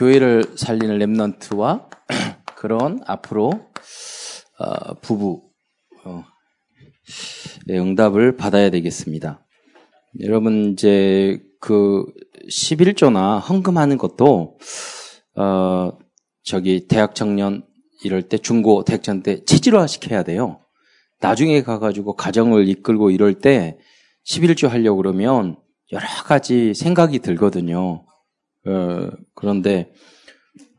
[0.00, 1.90] 교회를 살리는 랩넌트와
[2.56, 3.50] 그런 앞으로
[4.58, 5.42] 어, 부부
[6.04, 6.24] 어,
[7.68, 9.46] 응답을 받아야 되겠습니다.
[10.20, 12.06] 여러분 이제 그
[12.48, 14.58] 11조나 헌금하는 것도
[15.36, 15.92] 어
[16.44, 17.62] 저기 대학 청년
[18.02, 20.60] 이럴 때 중고 대학 청년 때 체질화 시켜야 돼요.
[21.20, 23.76] 나중에 가가지고 가정을 이끌고 이럴 때
[24.26, 25.56] 11조 하려고 그러면
[25.92, 28.06] 여러 가지 생각이 들거든요.
[28.66, 29.92] 어, 그런데,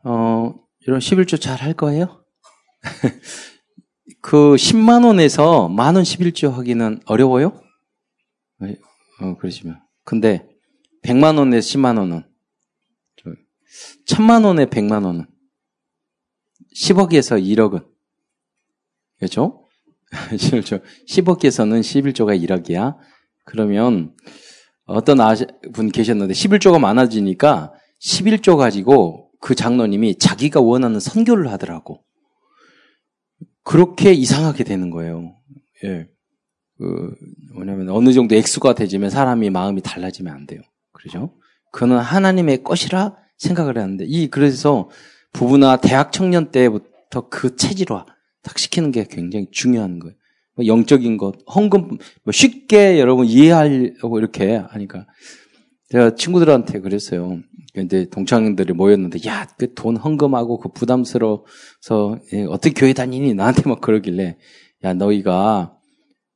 [0.04, 2.24] 어, 이런 11조 잘 할 거예요?
[4.20, 7.60] 그 10만 원에서 만 원 11조 하기는 어려워요?
[9.20, 9.80] 어, 그러시면.
[10.04, 10.48] 근데
[11.04, 12.24] 100만 원에서 10만 원은
[14.06, 15.26] 1000만 원에 100만 원은
[16.74, 17.86] 10억에서 1억은
[19.18, 19.68] 그렇죠?
[20.12, 22.96] 10억에서는 11조가 1억이야.
[23.44, 24.14] 그러면
[24.84, 25.18] 어떤
[25.72, 32.02] 분 계셨는데 11조가 많아지니까 11조 가지고 그 장로님이 자기가 원하는 선교를 하더라고.
[33.64, 35.36] 그렇게 이상하게 되는 거예요.
[35.84, 36.08] 예.
[36.78, 37.14] 그,
[37.54, 40.60] 뭐냐면 어느 정도 액수가 되지면 사람이 마음이 달라지면 안 돼요.
[40.92, 41.34] 그러죠?
[41.70, 44.90] 그는 하나님의 것이라 생각을 하는데, 이, 그래서
[45.32, 48.04] 부부나 대학 청년 때부터 그 체질화
[48.42, 50.16] 딱 시키는 게 굉장히 중요한 거예요.
[50.56, 55.06] 뭐 영적인 것, 헌금, 뭐 쉽게 여러분 이해하려고 이렇게 하니까.
[55.90, 57.38] 제가 친구들한테 그랬어요.
[57.74, 63.34] 근데 동창들이 모였는데, 야, 그 돈 헌금하고 그 부담스러워서 예, 어떻게 교회 다니니?
[63.34, 64.36] 나한테 막 그러길래,
[64.84, 65.74] 야, 너희가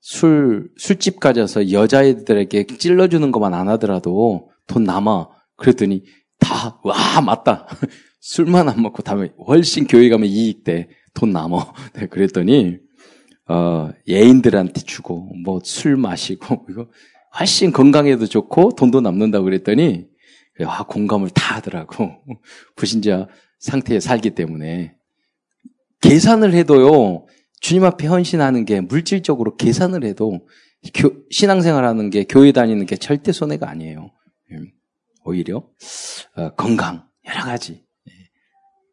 [0.00, 5.28] 술, 술집 가져서 여자애들에게 찔러주는 것만 안 하더라도 돈 남아.
[5.56, 6.05] 그랬더니
[6.39, 7.67] 다, 와, 맞다.
[8.20, 10.89] 술만 안 먹고 다음에 훨씬 교회 가면 이익 돼.
[11.14, 11.72] 돈 남아.
[11.94, 12.78] 네, 그랬더니,
[13.48, 16.89] 어, 예인들한테 주고, 뭐 술 마시고, 이거
[17.39, 20.06] 훨씬 건강에도 좋고 돈도 남는다고 그랬더니,
[20.61, 22.11] 와, 공감을 다 하더라고.
[22.77, 24.94] 부신자 상태에 살기 때문에.
[26.00, 27.27] 계산을 해도요,
[27.61, 30.47] 주님 앞에 헌신하는 게 물질적으로 계산을 해도
[30.94, 34.10] 교, 신앙생활 하는 게 교회 다니는 게 절대 손해가 아니에요.
[34.53, 34.70] 음,
[35.25, 35.66] 오히려
[36.37, 38.12] 어, 건강 여러 가지 예,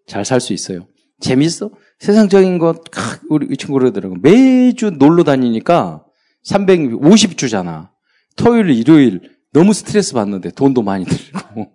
[0.07, 0.87] 잘살 수 있어요.
[1.19, 1.71] 재밌어?
[1.99, 2.81] 세상적인 것
[3.29, 6.03] 우리 이 친구 그러더라고 매주 놀러 다니니까
[6.45, 7.89] 350주잖아.
[8.35, 9.21] 토요일, 일요일
[9.51, 11.71] 너무 스트레스 받는데 돈도 많이 들고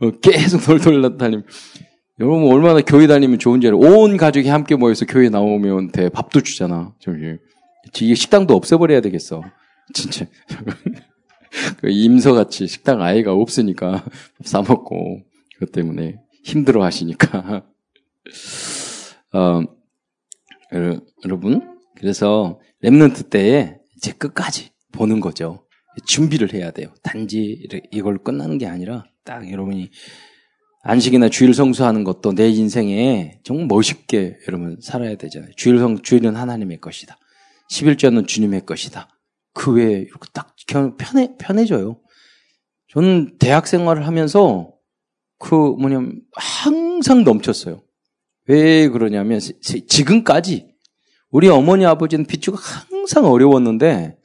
[0.00, 1.44] 어, 계속 놀러 다니면
[2.20, 3.80] 여러분 얼마나 교회 다니면 좋은지 알아요.
[3.80, 6.94] 온 가족이 함께 모여서 교회 나오면 대 밥도 주잖아.
[7.00, 7.38] 저기
[8.00, 9.42] 이게 식당도 없애버려야 되겠어.
[9.92, 10.26] 진짜
[11.78, 14.04] 그 임서같이 식당 아이가 없으니까
[14.44, 15.22] 사 먹고
[15.54, 17.64] 그것 때문에 힘들어 하시니까
[19.34, 19.62] 어,
[21.24, 25.66] 여러분 그래서 랩런트 때에 이제 끝까지 보는 거죠.
[26.06, 26.92] 준비를 해야 돼요.
[27.02, 29.90] 단지 이걸 끝나는 게 아니라 딱 여러분이
[30.84, 35.52] 안식이나 주일 성수하는 것도 내 인생에 정말 멋있게 여러분 살아야 되잖아요.
[35.56, 37.18] 주일 성, 주일은 하나님의 것이다.
[37.70, 39.08] 11조는 주님의 것이다.
[39.54, 40.54] 그 외에 이렇게 딱
[40.98, 42.00] 편해, 편해져요.
[42.88, 44.72] 저는 대학 생활을 하면서
[45.38, 47.82] 그 뭐냐면 항상 넘쳤어요.
[48.48, 49.40] 왜 그러냐면
[49.88, 50.66] 지금까지
[51.30, 52.58] 우리 어머니 아버지는 빚주가
[52.90, 54.16] 항상 어려웠는데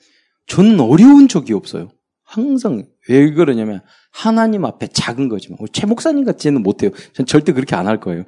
[0.47, 1.89] 저는 어려운 적이 없어요.
[2.23, 6.91] 항상 왜 그러냐면 하나님 앞에 작은 거지만 최 목사님 같지는 못해요.
[7.13, 8.23] 전 절대 그렇게 안 할 거예요.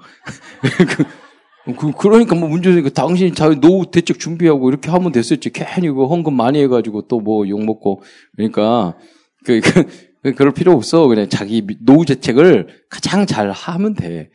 [1.77, 5.49] 그, 그러니까 뭐 문제는 당신이 자 노후 대책 준비하고 이렇게 하면 됐었지.
[5.51, 8.01] 괜히 그 헌금 많이 해가지고 또 뭐 욕 먹고
[8.35, 8.95] 그러니까
[9.45, 9.59] 그,
[10.23, 11.07] 그 그럴 필요 없어.
[11.07, 14.29] 그냥 자기 노후 대책을 가장 잘 하면 돼.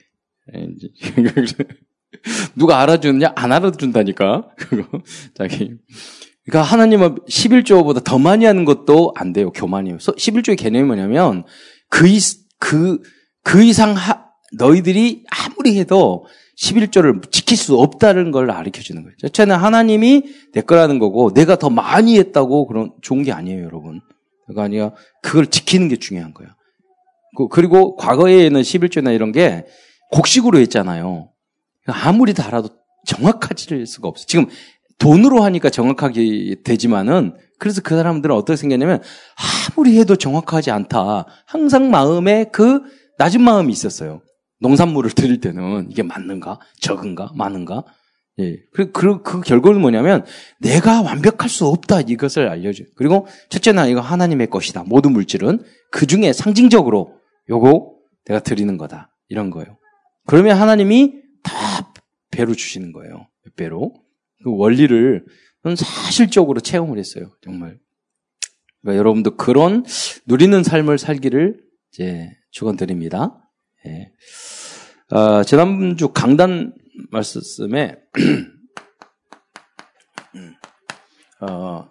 [0.54, 0.68] 예,
[2.54, 3.32] 누가 알아주느냐?
[3.34, 4.48] 안 알아준다니까.
[4.56, 5.00] 그거
[5.34, 5.72] 자기
[6.44, 9.50] 그러니까 하나님은 11조보다 더 많이 하는 것도 안 돼요.
[9.52, 9.96] 교만이에요.
[9.96, 11.44] 11조의 개념이 뭐냐면
[11.88, 12.06] 그,
[12.58, 13.00] 그,
[13.42, 14.24] 그 이상 하,
[14.58, 16.26] 너희들이 아무리 해도
[16.58, 19.16] 11조를 지킬 수 없다는 걸 가르쳐 주는 거예요.
[19.32, 20.22] 저는 하나님이
[20.52, 24.00] 내 거라는 거고 내가 더 많이 했다고 그런 좋은 게 아니에요, 여러분.
[24.46, 26.52] 그가 아니라 그걸 지키는 게 중요한 거예요.
[27.36, 29.64] 그, 그리고 과거에는 11조나 이런 게
[30.14, 31.30] 곡식으로 했잖아요.
[31.86, 32.70] 아무리 달아도
[33.06, 34.24] 정확하지 수가 없어.
[34.26, 34.46] 지금
[34.98, 39.02] 돈으로 하니까 정확하게 되지만은 그래서 그 사람들은 어떻게 생겼냐면
[39.74, 41.26] 아무리 해도 정확하지 않다.
[41.46, 42.82] 항상 마음에 그
[43.18, 44.22] 낮은 마음이 있었어요.
[44.60, 46.60] 농산물을 드릴 때는 이게 맞는가?
[46.80, 47.32] 적은가?
[47.34, 47.84] 많은가?
[48.38, 48.56] 예.
[48.72, 50.24] 그, 그, 그 결과는 뭐냐면
[50.60, 52.00] 내가 완벽할 수 없다.
[52.02, 52.88] 이것을 알려줘요.
[52.96, 54.84] 그리고 첫째는 이거 하나님의 것이다.
[54.86, 57.14] 모든 물질은 그 중에 상징적으로
[57.50, 57.94] 요거
[58.26, 59.10] 내가 드리는 거다.
[59.28, 59.76] 이런 거예요.
[60.26, 61.92] 그러면 하나님이 다
[62.30, 63.28] 배로 주시는 거예요.
[63.44, 63.94] 몇 배로.
[64.42, 65.24] 그 원리를
[65.76, 67.30] 사실적으로 체험을 했어요.
[67.42, 67.78] 정말.
[68.82, 69.84] 그러니까 여러분도 그런
[70.26, 71.62] 누리는 삶을 살기를
[71.92, 73.40] 이제 축원드립니다.
[73.86, 74.12] 예.
[75.10, 76.74] 어, 지난주 강단
[77.10, 77.96] 말씀에
[81.40, 81.90] 어,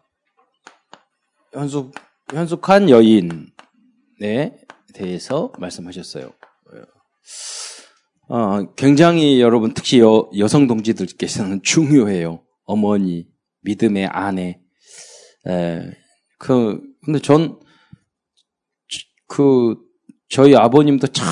[1.53, 1.94] 현숙
[2.31, 4.57] 현숙한 여인에
[4.94, 6.31] 대해서 말씀하셨어요.
[8.29, 12.43] 어, 굉장히 여러분 특히 여, 여성 동지들께서는 중요해요.
[12.65, 13.27] 어머니,
[13.61, 14.59] 믿음의 아내.
[15.47, 15.91] 에,
[16.39, 17.63] 그 근데 전
[19.33, 19.77] 그
[20.29, 21.25] 저희 아버님도 참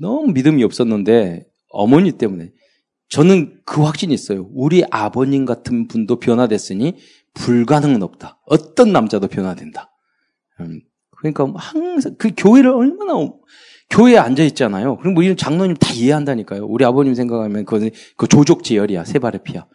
[0.00, 2.50] 너무 믿음이 없었는데 어머니 때문에
[3.10, 4.48] 저는 그 확신이 있어요.
[4.54, 6.96] 우리 아버님 같은 분도 변화됐으니
[7.34, 8.40] 불가능은 없다.
[8.46, 9.90] 어떤 남자도 변화된다.
[10.60, 10.80] 음,
[11.18, 13.12] 그러니까 항상 그 교회를 얼마나
[13.92, 14.96] 교회에 앉아 있잖아요.
[14.96, 16.64] 그럼 뭐 이런 장로님 다 이해한다니까요.
[16.64, 19.04] 우리 아버님 생각하면 그, 그 조족 지열이야.
[19.04, 19.66] 세발의 피야.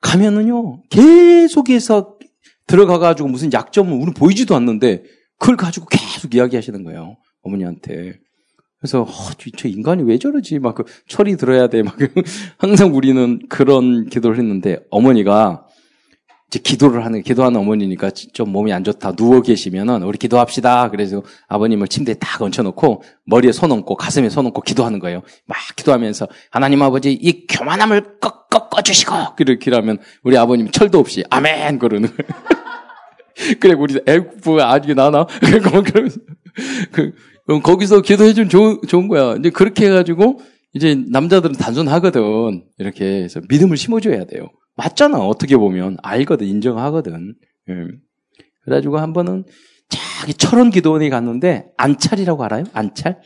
[0.00, 2.18] 가면은요, 계속해서
[2.66, 5.02] 들어가 가지고 무슨 약점을 우리 보이지도 않는데
[5.38, 7.16] 그걸 가지고 계속 이야기하시는 거예요.
[7.42, 8.14] 어머니한테.
[8.78, 9.06] 그래서, 어,
[9.56, 10.58] 저 인간이 왜 저러지?
[10.58, 11.82] 막 그 철이 들어야 돼.
[11.82, 11.96] 막
[12.58, 15.66] 항상 우리는 그런 기도를 했는데 어머니가
[16.52, 19.12] 이제 기도를 하는, 기도하는 어머니니까 좀 몸이 안 좋다.
[19.12, 20.90] 누워 계시면은 우리 기도합시다.
[20.90, 25.22] 그래서 아버님을 침대에 딱 얹혀놓고 머리에 손 얹고 가슴에 손 얹고 기도하는 거예요.
[25.46, 31.24] 막 기도하면서 하나님 아버지 이 교만함을 꺾, 꺾어 주시고 그렇게 기도하면 우리 아버님 철도 없이
[31.30, 32.42] 아멘 그러는 거예요.
[33.58, 36.18] 그래 우리 애국부 아직 나나 그러면서
[36.92, 37.12] 그
[37.62, 39.36] 거기서 기도해 주면 좋은, 좋은 거야.
[39.38, 40.40] 이제 그렇게 해가지고
[40.74, 42.64] 이제 남자들은 단순하거든.
[42.76, 44.50] 이렇게 해서 믿음을 심어줘야 돼요.
[44.76, 45.18] 맞잖아.
[45.18, 47.34] 어떻게 보면 알거든, 인정하거든.
[47.70, 47.74] 예.
[48.64, 49.44] 그래가지고 한 번은
[49.88, 52.64] 자기 철원 기도원에 갔는데 안찰이라고 알아요?
[52.72, 53.20] 안찰?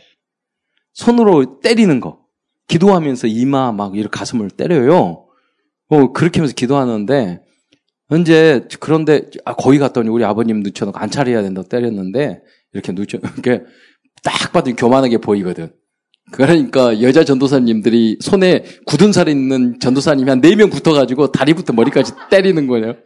[0.92, 2.24] 손으로 때리는 거.
[2.68, 5.26] 기도하면서 이마 막 이렇게 가슴을 때려요.
[5.88, 7.42] 어, 그렇게 하면서 기도하는데
[8.08, 13.64] 언제 그런데 아, 거기 갔더니 우리 아버님 늦춰놓고 안찰해야 된다고 때렸는데 이렇게 늦춰 이렇게
[14.22, 15.72] 딱 봐도 교만하게 보이거든.
[16.32, 22.66] 그러니까 여자 전도사님들이 손에 굳은 살 있는 전도사님이 한 네 명 붙어가지고 다리부터 머리까지 때리는
[22.66, 22.96] 거예요.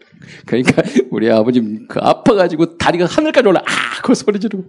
[0.47, 4.03] 그러니까 우리 아버님 그 아파가지고 다리가 하늘까지 올라 아!
[4.03, 4.65] 그 소리 지르고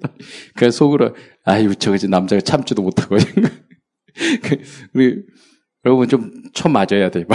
[0.56, 1.16] 그 속으로
[1.46, 3.18] 아유 저거지 남자가 참지도 못하고
[4.44, 4.58] 그,
[4.94, 5.22] 우리
[5.86, 7.26] 여러분 좀 쳐 맞아야 돼.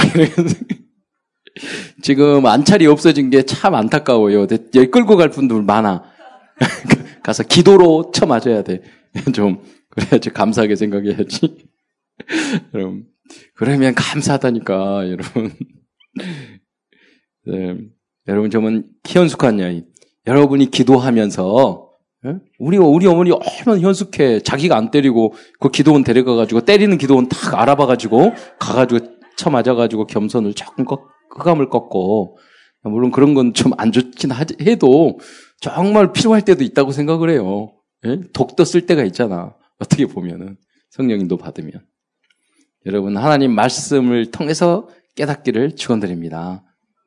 [2.03, 4.47] 지금 안찰이 없어진 게 참 안타까워요.
[4.75, 6.03] 여기 끌고 갈 분들 많아.
[7.25, 8.83] 가서 기도로 쳐 맞아야 돼.
[9.33, 9.63] 좀
[9.97, 11.67] 그래야지 감사하게 생각해야지.
[12.75, 13.07] 여러분,
[13.55, 15.53] 그러면 감사하다니까, 여러분.
[17.47, 17.77] 네,
[18.29, 19.87] 여러분, 저는 현숙한 여인.
[20.27, 21.91] 여러분이 기도하면서,
[22.25, 22.35] 네?
[22.59, 24.41] 우리, 우리 어머니 얼마나 현숙해.
[24.41, 29.07] 자기가 안 때리고, 그 기도원 데려가가지고, 때리는 기도원 딱 알아봐가지고, 가가지고,
[29.37, 32.39] 쳐 맞아가지고, 겸손을 조금 꺾, 흑감을 꺾고,
[32.83, 34.31] 물론 그런 건 좀 안 좋긴
[34.63, 35.19] 해도,
[35.61, 37.73] 정말 필요할 때도 있다고 생각을 해요.
[38.05, 38.21] 예?
[38.33, 39.55] 독도 쓸 때가 있잖아.
[39.79, 40.57] 어떻게 보면은
[40.91, 41.85] 성령님도 받으면
[42.87, 46.63] 여러분 하나님 말씀을 통해서 깨닫기를 축원드립니다.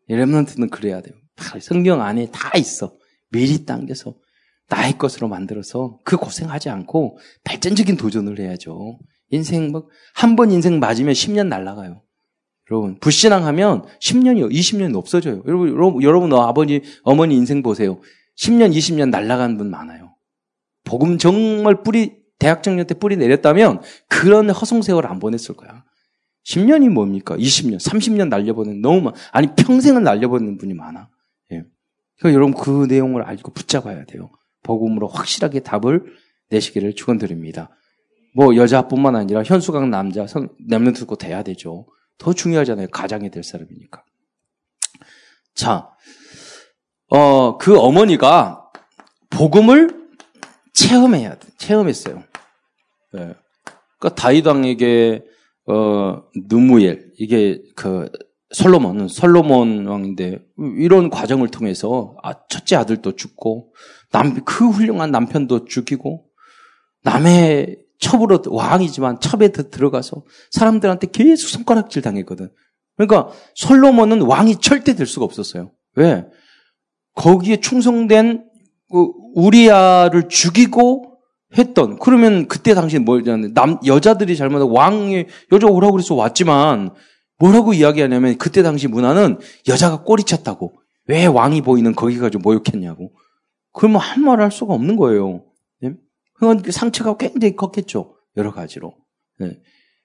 [0.09, 1.15] 여러분한테는 그래야 돼요.
[1.61, 2.95] 성경 안에 다 있어.
[3.31, 4.15] 미리 당겨서
[4.67, 8.99] 나의 것으로 만들어서 그 고생하지 않고 발전적인 도전을 해야죠.
[9.29, 12.03] 인생 막 한 번 인생 맞으면 10년 날라가요.
[12.71, 15.43] 여러분 불신앙하면 10년이요, 20년이 없어져요.
[15.47, 17.99] 여러분, 여러분 아버지, 어머니 인생 보세요.
[18.37, 20.15] 10년, 20년 날라간 분 많아요.
[20.83, 25.83] 복음 정말 뿌리 대학 정년 때 뿌리 내렸다면 그런 허송 세월 안 보냈을 거야.
[26.45, 27.35] 10년이 뭡니까?
[27.37, 31.09] 20년, 30년 날려보는 너무 많, 아니 평생을 날려보는 분이 많아.
[31.51, 31.63] 예.
[32.17, 34.31] 그러니까 여러분 그 내용을 알고 붙잡아야 돼요.
[34.63, 36.05] 복음으로 확실하게 답을
[36.49, 37.69] 내시기를 축원드립니다.
[38.35, 40.25] 뭐 여자뿐만 아니라 현수강 남자,
[40.67, 41.87] 남녀 듣고 돼야 되죠.
[42.17, 42.87] 더 중요하잖아요.
[42.87, 44.03] 가장이 될 사람이니까.
[45.55, 45.89] 자,
[47.09, 48.71] 어, 그 어머니가
[49.29, 50.07] 복음을
[50.73, 51.47] 체험해야 돼.
[51.57, 52.23] 체험했어요.
[53.13, 53.33] 네.
[53.99, 55.23] 그러니까 다이당에게
[55.67, 58.09] 어 누무엘 이게 그
[58.51, 60.39] 솔로몬은 솔로몬 왕인데
[60.77, 63.73] 이런 과정을 통해서 아, 첫째 아들도 죽고
[64.11, 66.25] 남 그 훌륭한 남편도 죽이고
[67.03, 72.49] 남의 첩으로 왕이지만 첩에 들어가서 사람들한테 계속 손가락질 당했거든.
[72.97, 75.71] 그러니까 솔로몬은 왕이 절대 될 수가 없었어요.
[75.95, 76.25] 왜?
[77.15, 78.45] 거기에 충성된
[78.91, 81.08] 그 우리아를 죽이고
[81.57, 86.91] 했던 그러면 그때 당시에 뭐였냐면 남 여자들이 잘못하고 왕이 여자 오라고 그래서 왔지만
[87.39, 90.73] 뭐라고 이야기하냐면 그때 당시 문화는 여자가 꼬리 쳤다고
[91.07, 93.11] 왜 왕이 보이는 거기 가지고 모욕했냐고
[93.73, 95.43] 그러면 한 말 할 수가 없는 거예요.
[95.81, 95.93] 네?
[96.33, 98.95] 그건 상처가 굉장히 컸겠죠 여러 가지로
[99.39, 99.59] 네.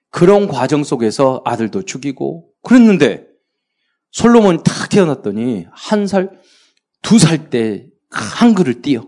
[0.09, 3.27] 그런 과정 속에서 아들도 죽이고 그랬는데
[4.11, 6.31] 솔로몬이 탁 태어났더니 한 살,
[7.01, 9.07] 두 살 때 한글을 띄어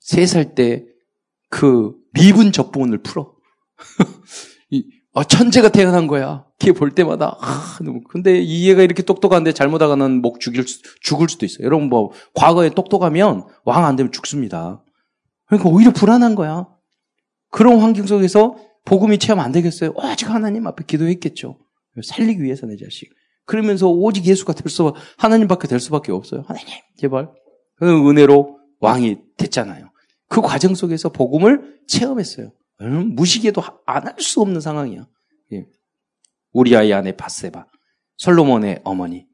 [0.00, 0.84] 세 살 때
[1.54, 3.32] 그 미분 접분을 풀어.
[5.12, 6.44] 어, 천재가 태어난 거야.
[6.58, 8.00] 걔 볼 때마다, 아, 너무.
[8.10, 11.64] 근데 이 얘가 이렇게 똑똑한데 잘못하가는 목 죽일, 수, 죽을 수도 있어요.
[11.64, 14.82] 여러분 뭐, 과거에 똑똑하면 왕 안 되면 죽습니다.
[15.46, 16.66] 그러니까 오히려 불안한 거야.
[17.52, 19.92] 그런 환경 속에서 복음이 체험 안 되겠어요?
[19.94, 21.56] 오직 하나님 앞에 기도했겠죠.
[22.02, 23.08] 살리기 위해서 내 자식.
[23.46, 26.42] 그러면서 오직 예수가 될 수, 하나님밖에 될 수밖에 없어요.
[26.48, 26.66] 하나님,
[26.98, 27.30] 제발.
[27.76, 29.93] 그 은혜로 왕이 됐잖아요.
[30.28, 32.52] 그 과정 속에서 복음을 체험했어요.
[33.14, 35.06] 무시기에도 안 할 수 없는 상황이야.
[35.52, 35.66] 예.
[36.52, 37.66] 우리 아이 안에 바세바,
[38.16, 39.26] 솔로몬의 어머니.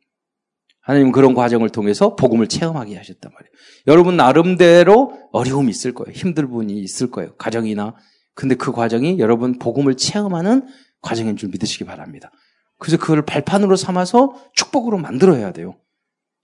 [0.83, 3.53] 하나님 그런 과정을 통해서 복음을 체험하게 하셨단 말이에요.
[3.87, 6.13] 여러분 나름대로 어려움이 있을 거예요.
[6.13, 7.35] 힘들 분이 있을 거예요.
[7.37, 7.95] 가정이나.
[8.35, 10.69] 근데 그 과정이 여러분 복음을 체험하는
[11.03, 12.31] 과정인 줄 믿으시기 바랍니다.
[12.79, 15.79] 그래서 그걸 발판으로 삼아서 축복으로 만들어야 돼요.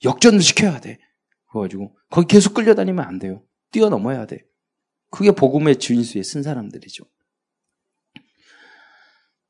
[0.04, 0.98] 역전을 시켜야 돼.
[1.50, 3.42] 그래가지고 거기 계속 끌려다니면 안 돼요.
[3.76, 4.42] 뛰어넘어야 돼.
[5.10, 7.04] 그게 복음의 주인수에 쓴 사람들이죠.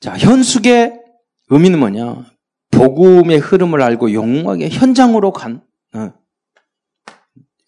[0.01, 1.01] 자, 현숙의
[1.49, 2.29] 의미는 뭐냐?
[2.73, 5.65] 복음의 흐름을 알고 영웅하게 현장으로 간
[5.95, 6.13] 어,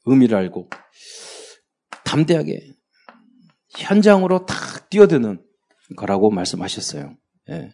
[0.05, 0.69] 의미를 알고
[2.05, 2.73] 담대하게
[3.77, 5.41] 현장으로 탁 뛰어드는
[5.97, 7.17] 거라고 말씀하셨어요.
[7.51, 7.73] 예.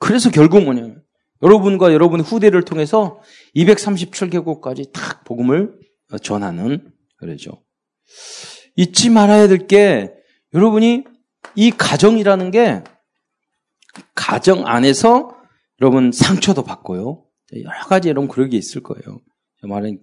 [0.00, 0.96] 그래서 결국 뭐냐?
[1.40, 3.20] 여러분과 여러분의 후대를 통해서
[3.54, 5.78] 237개국까지 탁 복음을
[6.20, 7.63] 전하는 그러죠.
[8.76, 10.12] 잊지 말아야 될 게
[10.54, 11.04] 여러분이
[11.56, 12.82] 이 가정이라는 게
[14.14, 15.36] 가정 안에서
[15.80, 17.24] 여러분 상처도 받고요.
[17.54, 19.20] 여러 가지 여러분 그런 게 있을 거예요.
[19.62, 20.00] 말하는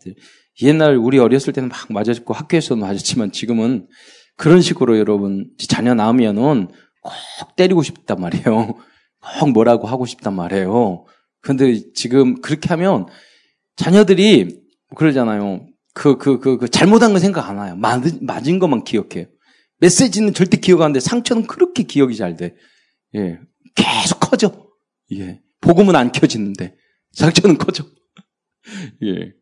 [0.62, 3.88] 옛날 우리 어렸을 때는 막 맞았고 학교에서도 맞았지만 지금은
[4.38, 6.68] 그런 식으로 여러분 자녀 낳으면은
[7.02, 8.76] 꼭 때리고 싶단 말이에요.
[9.40, 11.06] 꼭 뭐라고 하고 싶단 말이에요.
[11.42, 13.06] 근데 지금 그렇게 하면
[13.76, 14.60] 자녀들이
[14.96, 15.66] 그러잖아요.
[15.94, 17.76] 그, 그, 그, 그 잘못한 거 생각 안 와요.
[17.76, 19.26] 맞은, 맞은 것만 기억해요.
[19.80, 21.00] 메시지는 절대 기억 안 돼.
[21.00, 22.56] 상처는 그렇게 기억이 잘 돼.
[23.16, 23.40] 예.
[23.76, 24.68] 계속 커져.
[25.14, 25.42] 예.
[25.60, 26.76] 복음은 안 켜지는데.
[27.14, 27.86] 상처는 커져.
[29.04, 29.34] 예.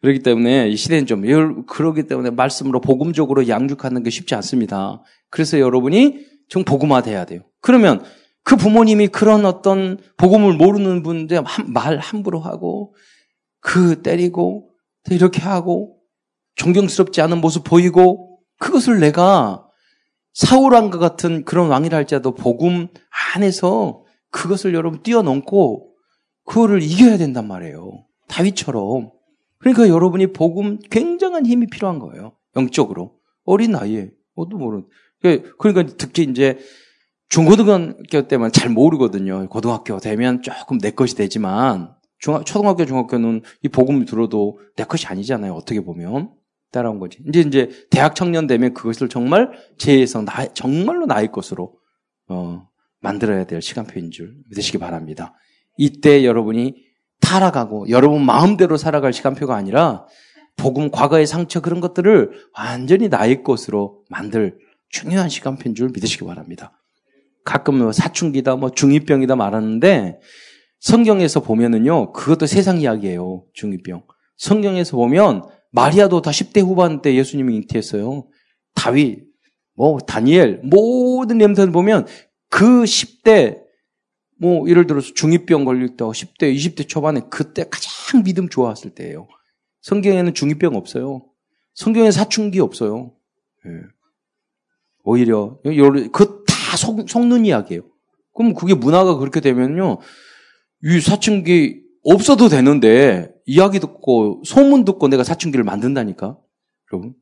[0.00, 5.02] 그렇기 때문에 이 시대는 좀, 그러기 때문에 말씀으로 복음적으로 양육하는 게 쉽지 않습니다.
[5.30, 7.42] 그래서 여러분이 좀 복음화 돼야 돼요.
[7.60, 8.02] 그러면
[8.42, 12.94] 그 부모님이 그런 어떤 복음을 모르는 분들 말 함부로 하고,
[13.60, 14.69] 그 때리고,
[15.08, 15.96] 이렇게 하고
[16.56, 19.66] 존경스럽지 않은 모습 보이고 그것을 내가
[20.34, 22.88] 사울왕과 같은 그런 왕이라 할지라도 복음
[23.34, 25.94] 안에서 그것을 여러분 뛰어넘고
[26.44, 28.04] 그거를 이겨야 된단 말이에요.
[28.28, 29.10] 다윗처럼.
[29.58, 32.32] 그러니까 여러분이 복음 굉장한 힘이 필요한 거예요.
[32.56, 33.16] 영적으로.
[33.44, 34.10] 어린 나이에.
[34.34, 34.86] 어도 모르는.
[35.58, 36.58] 그러니까 특히 이제
[37.28, 39.48] 중고등학교 때만 잘 모르거든요.
[39.48, 45.54] 고등학교 되면 조금 내 것이 되지만 중학, 초등학교, 중학교는 이 복음을 들어도 내 것이 아니잖아요.
[45.54, 46.30] 어떻게 보면.
[46.70, 47.18] 따라온 거지.
[47.26, 51.74] 이제, 이제, 대학 청년 되면 그것을 정말 제에서 나, 정말로 나의 것으로,
[52.28, 52.68] 어,
[53.00, 55.34] 만들어야 될 시간표인 줄 믿으시기 바랍니다.
[55.76, 56.76] 이때 여러분이
[57.20, 60.06] 타락하고 여러분 마음대로 살아갈 시간표가 아니라
[60.56, 64.58] 복음, 과거의 상처 그런 것들을 완전히 나의 것으로 만들
[64.90, 66.72] 중요한 시간표인 줄 믿으시기 바랍니다.
[67.44, 70.20] 가끔 뭐 사춘기다, 뭐 중이병이다 말하는데
[70.80, 73.44] 성경에서 보면은요, 그것도 세상 이야기예요.
[73.52, 74.02] 중이병.
[74.36, 78.26] 성경에서 보면 마리아도 다 10대 후반 때 예수님이 잉태했어요.
[78.74, 79.24] 다윗,
[79.74, 82.06] 뭐 다니엘 모든 냄새를 보면
[82.48, 83.60] 그 10대
[84.38, 89.28] 뭐 예를 들어서 중이병 걸릴 때 10대, 20대 초반에 그때 가장 믿음 좋았을 때예요.
[89.82, 91.26] 성경에는 중이병 없어요.
[91.74, 93.12] 성경에 사춘기 없어요.
[93.66, 93.70] 예.
[95.04, 95.58] 오히려
[96.12, 97.82] 그 다 속는 이야기예요.
[98.34, 99.98] 그럼 그게 문화가 그렇게 되면요.
[100.82, 106.38] 이 사춘기 없어도 되는데 이야기 듣고 소문 듣고 내가 사춘기를 만든다니까.
[106.92, 107.14] 여러분.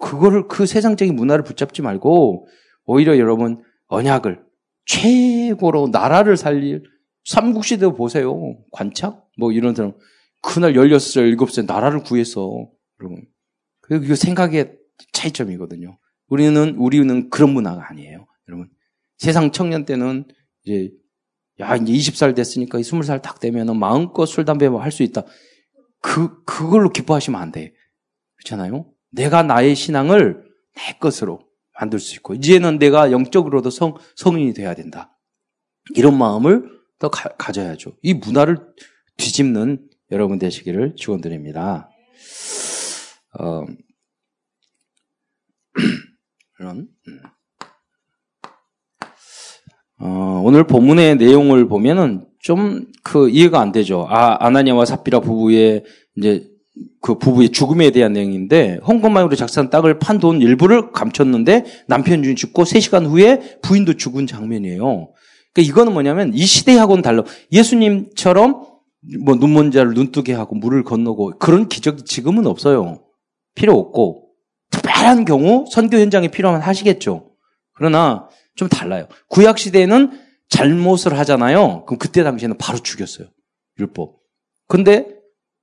[0.00, 2.46] 그거를 그 세상적인 문화를 붙잡지 말고
[2.84, 4.42] 오히려 여러분 언약을
[4.86, 6.84] 최고로 나라를 살릴
[7.24, 8.56] 삼국시대 보세요.
[8.70, 9.26] 관착?
[9.38, 9.94] 뭐 이런 사람.
[10.42, 12.68] 그날 16살, 7살 나라를 구했어.
[13.00, 13.26] 여러분.
[13.80, 14.76] 그 생각의
[15.12, 15.98] 차이점이거든요.
[16.28, 18.26] 우리는, 우리는 그런 문화가 아니에요.
[18.48, 18.68] 여러분.
[19.16, 20.26] 세상 청년 때는
[20.64, 20.90] 이제
[21.60, 25.22] 야, 이제 20살 됐으니까 20살 딱 되면 마음껏 술, 담배 뭐 할 수 있다.
[26.00, 27.72] 그, 그걸로 기뻐하시면 안 돼.
[28.36, 28.90] 그렇잖아요?
[29.10, 30.44] 내가 나의 신앙을
[30.76, 31.46] 내 것으로
[31.78, 35.16] 만들 수 있고, 이제는 내가 영적으로도 성, 성인이 돼야 된다.
[35.94, 36.68] 이런 마음을
[36.98, 38.58] 더 가, 져야죠이 문화를
[39.16, 41.88] 뒤집는 여러분 되시기를 축원드립니다.
[43.38, 43.64] 어,
[46.56, 47.20] 그런, 음.
[50.00, 54.06] 어, 오늘 본문의 내용을 보면은 좀 그 이해가 안 되죠.
[54.08, 55.84] 아, 아나니아와 삽비라 부부의
[56.16, 56.48] 이제
[57.00, 62.64] 그 부부의 죽음에 대한 내용인데 홍건마으로 작사한 땅을 판 돈 일부를 감췄는데 남편 이 죽고
[62.64, 64.80] 3시간 후에 부인도 죽은 장면이에요.
[65.52, 67.22] 그러니까 이거는 뭐냐면 이 시대하고는 달라.
[67.52, 68.66] 예수님처럼
[69.22, 73.02] 뭐 눈먼 자를 눈뜨게 하고 물을 건너고 그런 기적이 지금은 없어요.
[73.54, 74.28] 필요 없고
[74.70, 77.30] 특별한 경우 선교 현장에 필요하면 하시겠죠.
[77.74, 79.08] 그러나 좀 달라요.
[79.28, 80.18] 구약 시대에는
[80.48, 81.84] 잘못을 하잖아요.
[81.86, 83.28] 그럼 그때 당시에는 바로 죽였어요.
[83.78, 84.16] 율법.
[84.68, 85.06] 근데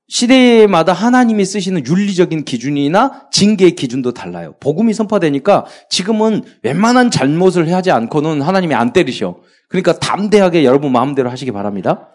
[0.08, 4.56] 시대마다 하나님이 쓰시는 윤리적인 기준이나 징계의 기준도 달라요.
[4.60, 9.38] 복음이 선포되니까 지금은 웬만한 잘못을 하지 않고는 하나님이 안 때리셔.
[9.70, 12.10] 그러니까 담대하게 여러분 마음대로 하시기 바랍니다.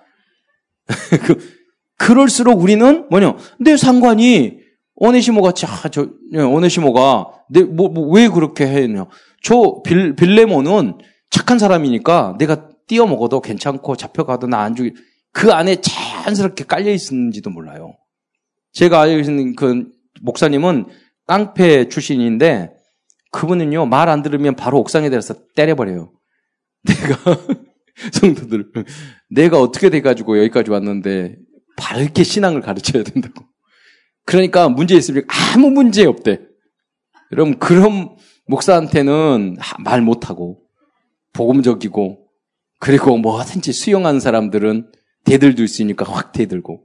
[1.24, 1.38] 그,
[1.96, 3.36] 그럴수록 우리는 뭐냐?
[3.60, 4.58] 내 상관이
[4.96, 9.06] 오네시모가 자, 저 오네시모가 내뭐왜 뭐, 그렇게 했냐?
[9.46, 10.98] 저 빌, 빌레모는
[11.30, 14.92] 착한 사람이니까 내가 띄어 먹어도 괜찮고 잡혀가도 나 안 죽이
[15.30, 17.94] 그 안에 자연스럽게 깔려 있는지도 몰라요.
[18.72, 19.86] 제가 알고 있는 그
[20.22, 20.86] 목사님은
[21.28, 22.72] 깡패 출신인데
[23.30, 26.10] 그분은요 말 안 들으면 바로 옥상에 내려서 때려버려요.
[26.82, 27.38] 내가
[28.14, 28.72] 성도들
[29.30, 31.36] 내가 어떻게 돼가지고 여기까지 왔는데
[31.76, 33.44] 밝게 신앙을 가르쳐야 된다고.
[34.24, 35.22] 그러니까 문제 있으면
[35.54, 36.40] 아무 문제 없대.
[37.30, 40.60] 여러분 그런 목사한테는 말 못하고
[41.32, 42.26] 복음적이고
[42.78, 44.90] 그리고 뭐든지 수용하는 사람들은
[45.24, 46.82] 대들도 있으니까 확 대들고.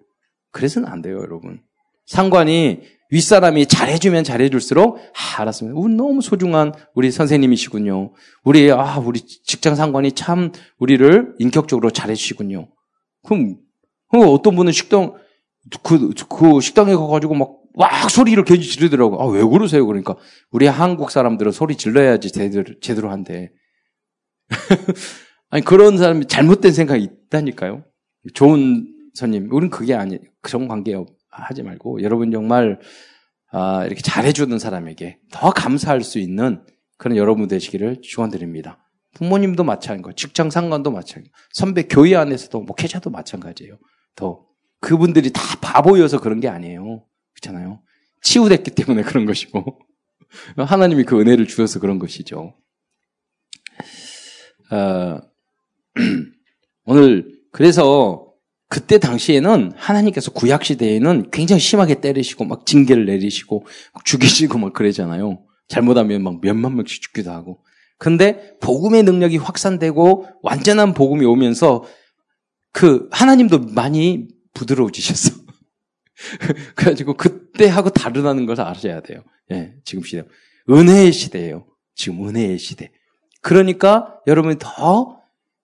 [0.52, 1.62] 그래서는 안 돼요, 여러분.
[2.06, 5.78] 상관이 윗사람이 잘해주면 잘해줄수록, 아, 알았습니다.
[5.78, 8.14] 우리 너무 소중한 우리 선생님이시군요.
[8.44, 12.70] 우리, 아, 우리 직장 상관이 참 우리를 인격적으로 잘해주시군요.
[13.24, 13.58] 그럼,
[14.10, 15.14] 그럼 어떤 분은 식당,
[15.84, 19.22] 그, 그 식당에 가가지고 막, 막 소리를 괜히 지르더라고.
[19.22, 19.86] 아, 왜 그러세요?
[19.86, 20.16] 그러니까,
[20.52, 23.52] 우리 한국 사람들은 소리 질러야지 제대로, 제대로 한대.
[25.50, 27.84] 아니, 그런 사람이 잘못된 생각이 있다니까요.
[28.34, 30.96] 좋은 손님, 우리는 그게 아니, 그런 관계
[31.30, 32.80] 하지 말고, 여러분 정말,
[33.52, 36.64] 아, 이렇게 잘해주는 사람에게 더 감사할 수 있는
[36.98, 38.78] 그런 여러분 되시기를 축원드립니다.
[39.14, 43.78] 부모님도 마찬가지고, 직장 상관도 마찬가지고, 선배 교회 안에서도 목회자도 마찬가지예요.
[44.16, 44.46] 더
[44.80, 47.06] 그분들이 다 바보여서 그런 게 아니에요.
[47.42, 47.82] 그렇잖아요.
[48.22, 49.80] 치유됐기 때문에 그런 것이고
[50.56, 52.54] 하나님이 그 은혜를 주셔서 그런 것이죠.
[54.72, 55.20] 어,
[56.86, 58.28] 오늘 그래서
[58.70, 65.44] 그때 당시에는 하나님께서 구약 시대에는 굉장히 심하게 때리시고 막 징계를 내리시고 막 죽이시고 막 그러잖아요.
[65.68, 67.64] 잘못하면 막 몇만 명씩 죽기도 하고.
[67.98, 71.84] 근데 복음의 능력이 확산되고 완전한 복음이 오면서
[72.72, 75.36] 그 하나님도 많이 부드러워지셨어.
[76.76, 79.24] 그래가지고 그때하고 다르다는 것을 아셔야 돼요.
[79.52, 80.24] 예, 지금 시대.
[80.70, 81.66] 은혜의 시대예요.
[81.96, 82.92] 지금 은혜의 시대.
[83.42, 85.20] 그러니까 여러분이 더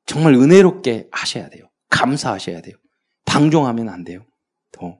[0.06, 1.70] 정말 은혜롭게 하셔야 돼요.
[1.90, 2.76] 감사하셔야 돼요.
[3.26, 4.26] 방종하면 안 돼요.
[4.72, 5.00] 더.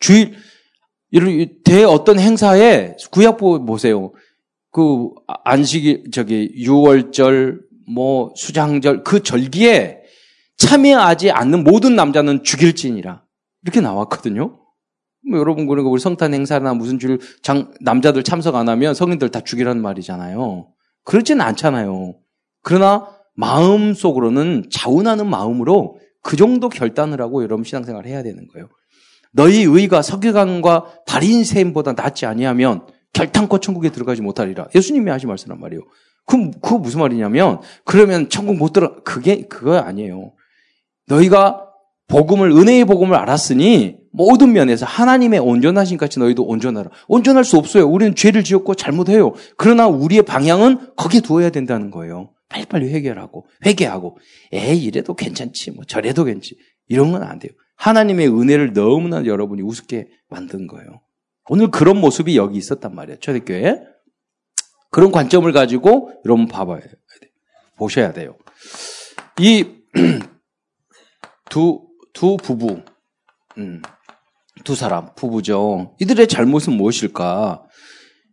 [0.00, 0.34] 주일,
[1.64, 4.12] 대 어떤 행사에 구약보 보세요.
[4.70, 5.10] 그
[5.44, 10.00] 안식이, 저기, 6월절, 뭐, 수장절, 그 절기에
[10.56, 13.23] 참여하지 않는 모든 남자는 죽일지니라.
[13.64, 14.60] 이렇게 나왔거든요.
[15.28, 19.40] 뭐 여러분, 그러니까 우리 성탄 행사나 무슨 줄, 장, 남자들 참석 안 하면 성인들 다
[19.40, 20.68] 죽이라는 말이잖아요.
[21.04, 22.14] 그렇지는 않잖아요.
[22.62, 28.68] 그러나 마음 속으로는 자운하는 마음으로 그 정도 결단을 하고 여러분 신앙생활을 해야 되는 거예요.
[29.32, 34.68] 너희 의가 석유관과 발인 셈보다 낫지 아니하면 결탄코 천국에 들어가지 못하리라.
[34.74, 35.82] 예수님이 하신 말씀란 말이에요.
[36.26, 40.32] 그럼 그거 무슨 말이냐면 그러면 천국 못 들어 그게 그거 아니에요.
[41.06, 41.63] 너희가
[42.08, 46.90] 복음을 은혜의 복음을 알았으니 모든 면에서 하나님의 온전하신 같이 너희도 온전하라.
[47.08, 47.86] 온전할 수 없어요.
[47.88, 49.32] 우리는 죄를 지었고 잘못해요.
[49.56, 52.30] 그러나 우리의 방향은 거기에 두어야 된다는 거예요.
[52.48, 54.18] 빨리빨리 해결하고 회개하고
[54.52, 56.56] 에이 이래도 괜찮지 뭐 저래도 괜찮지
[56.88, 57.50] 이런 건 안 돼요.
[57.76, 61.00] 하나님의 은혜를 너무나 여러분이 우습게 만든 거예요.
[61.48, 63.18] 오늘 그런 모습이 여기 있었단 말이에요.
[63.18, 63.80] 초대교회
[64.90, 66.92] 그런 관점을 가지고 여러분 봐봐야 돼요.
[67.76, 68.36] 보셔야 돼요.
[69.40, 69.66] 이
[71.50, 71.82] 두,
[72.14, 72.82] 두 부부,
[73.58, 73.82] 음,
[74.64, 75.94] 두 사람, 부부죠.
[76.00, 77.64] 이들의 잘못은 무엇일까?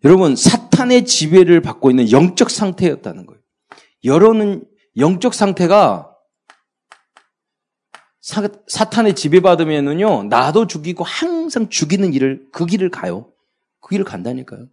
[0.06, 3.42] 여러분, 사탄의 지배를 받고 있는 영적 상태였다는 거예요.
[4.06, 4.64] 여론은
[4.98, 6.08] 영적 상태가
[8.22, 13.32] 사, 사탄의 지배받으면은요, 나도 죽이고 항상 죽이는 일을, 그 길을 가요.
[13.80, 14.68] 그 길을 간다니까요.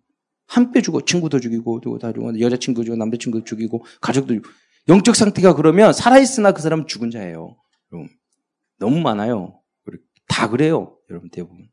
[0.47, 4.49] 한뼈 주고, 친구도 죽이고, 다 죽고, 여자친구 죽이고, 남자친구 죽이고, 가족도 죽이고.
[4.89, 7.57] 영적 상태가 그러면 살아있으나 그 사람은 죽은 자예요.
[8.79, 9.61] 너무 많아요.
[10.27, 10.97] 다 그래요.
[11.11, 11.69] 여러분 대부분.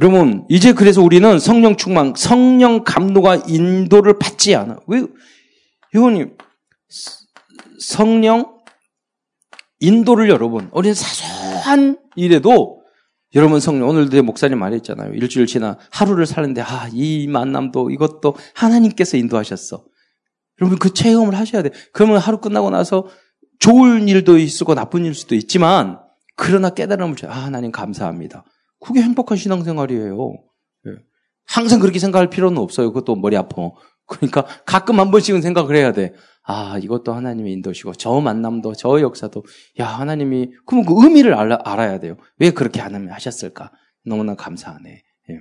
[0.00, 4.80] 여러분, 이제 그래서 우리는 성령 충만, 성령 감도가 인도를 받지 않아.
[4.86, 5.02] 왜,
[5.94, 6.36] 회원님,
[7.78, 8.58] 성령
[9.78, 12.82] 인도를 여러분, 우리는 사소한 일에도
[13.34, 15.12] 여러분 성령, 오늘도 목사님 말했잖아요.
[15.12, 19.84] 일주일 지나 하루를 사는데, 아, 이 만남도 이것도 하나님께서 인도하셨어.
[20.60, 21.70] 여러분 그 체험을 하셔야 돼.
[21.92, 23.06] 그러면 하루 끝나고 나서
[23.60, 26.00] 좋은 일도 있고 나쁜 일 수도 있지만
[26.34, 27.28] 그러나 깨달음을 줘.
[27.28, 28.44] 아, 하나님 감사합니다.
[28.80, 30.32] 그게 행복한 신앙생활이에요.
[30.86, 30.90] 예.
[31.46, 32.88] 항상 그렇게 생각할 필요는 없어요.
[32.92, 33.70] 그것도 머리 아파.
[34.06, 36.14] 그러니까 가끔 한 번씩은 생각을 해야 돼.
[36.42, 39.44] 아, 이것도 하나님의 인도시고, 저 만남도, 저 역사도,
[39.78, 42.16] 야, 하나님이, 그러면 그 의미를 알아, 알아 야 돼요.
[42.38, 43.70] 왜 그렇게 하나님 하셨을까?
[44.04, 44.90] 너무나 감사하네.
[45.30, 45.38] 예.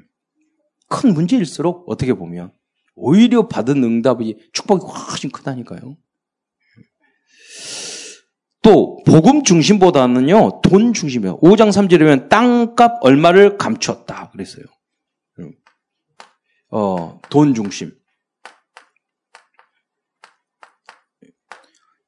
[0.89, 2.51] 큰 문제일수록 어떻게 보면
[2.95, 5.95] 오히려 받은 응답이 축복이 훨씬 크다니까요.
[8.61, 11.39] 또 복음 중심보다는요 돈 중심이에요.
[11.39, 14.65] 5장 3절이면 땅값 얼마를 감추었다 그랬어요.
[16.71, 17.91] 어, 돈 중심.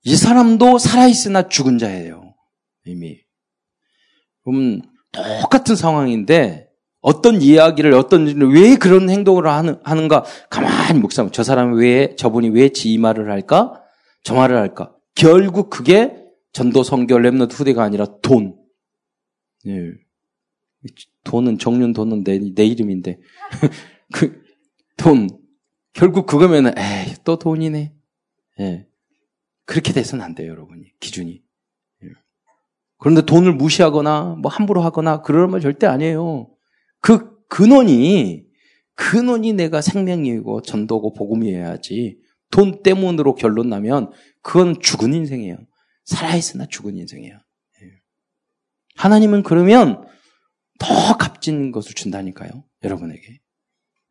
[0.03, 2.35] 이 사람도 살아있으나 죽은 자예요.
[2.85, 3.19] 이미.
[4.43, 6.67] 그럼 똑같은 상황인데
[7.01, 11.31] 어떤 이야기를 어떤 왜 그런 행동을 하는, 하는가 가만히 묵상.
[11.31, 13.81] 저 사람이 왜 저분이 왜 지 말을 할까?
[14.23, 14.93] 저 말을 할까?
[15.15, 16.20] 결국 그게
[16.53, 18.57] 전도 성교 랩너트 후대가 아니라 돈.
[19.67, 19.91] 예.
[21.23, 23.19] 돈은 정륜 돈은 내, 내 이름인데
[24.13, 24.41] 그
[24.97, 25.29] 돈.
[25.93, 27.93] 결국 그거면은 에이 또 돈이네.
[28.59, 28.87] 예.
[29.65, 31.41] 그렇게 돼서는 안 돼요, 여러분이 기준이.
[32.03, 32.07] 예.
[32.97, 36.49] 그런데 돈을 무시하거나 뭐 함부로 하거나 그러면 절대 아니에요.
[36.99, 38.45] 그 근원이
[38.95, 42.19] 근원이 내가 생명이고 전도고 복음이어야지
[42.51, 44.11] 돈 때문으로 결론 나면
[44.41, 45.57] 그건 죽은 인생이에요.
[46.12, 47.36] 살아있으나 죽은 인생이에요.
[47.36, 47.88] 예.
[48.95, 50.06] 하나님은 그러면
[50.80, 52.63] 더 값진 것을 준다니까요.
[52.84, 53.39] 여러분에게.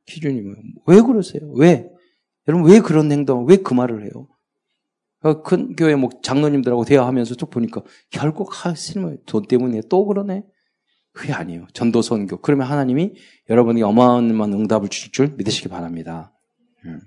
[0.06, 0.62] 기준이 뭐예요?
[0.86, 1.50] 왜 그러세요?
[1.52, 1.88] 왜?
[2.48, 4.28] 여러분 왜 그런 행동, 왜 그 말을 해요?
[5.22, 10.42] 어, 큰 교회 뭐 장로님들하고 대화하면서 쭉 보니까 결국 하시는 돈 때문에 또 그러네?
[11.12, 11.66] 그게 아니에요.
[11.74, 12.40] 전도 선교.
[12.40, 13.14] 그러면 하나님이
[13.50, 16.32] 여러분에게 어마어마한 응답을 주실 줄 믿으시기 바랍니다.
[16.86, 17.00] 음.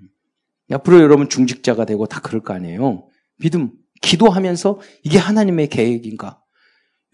[0.70, 3.08] 앞으로 여러분 중직자가 되고 다 그럴 거 아니에요.
[3.38, 3.72] 믿음,
[4.04, 6.38] 기도하면서 이게 하나님의 계획인가?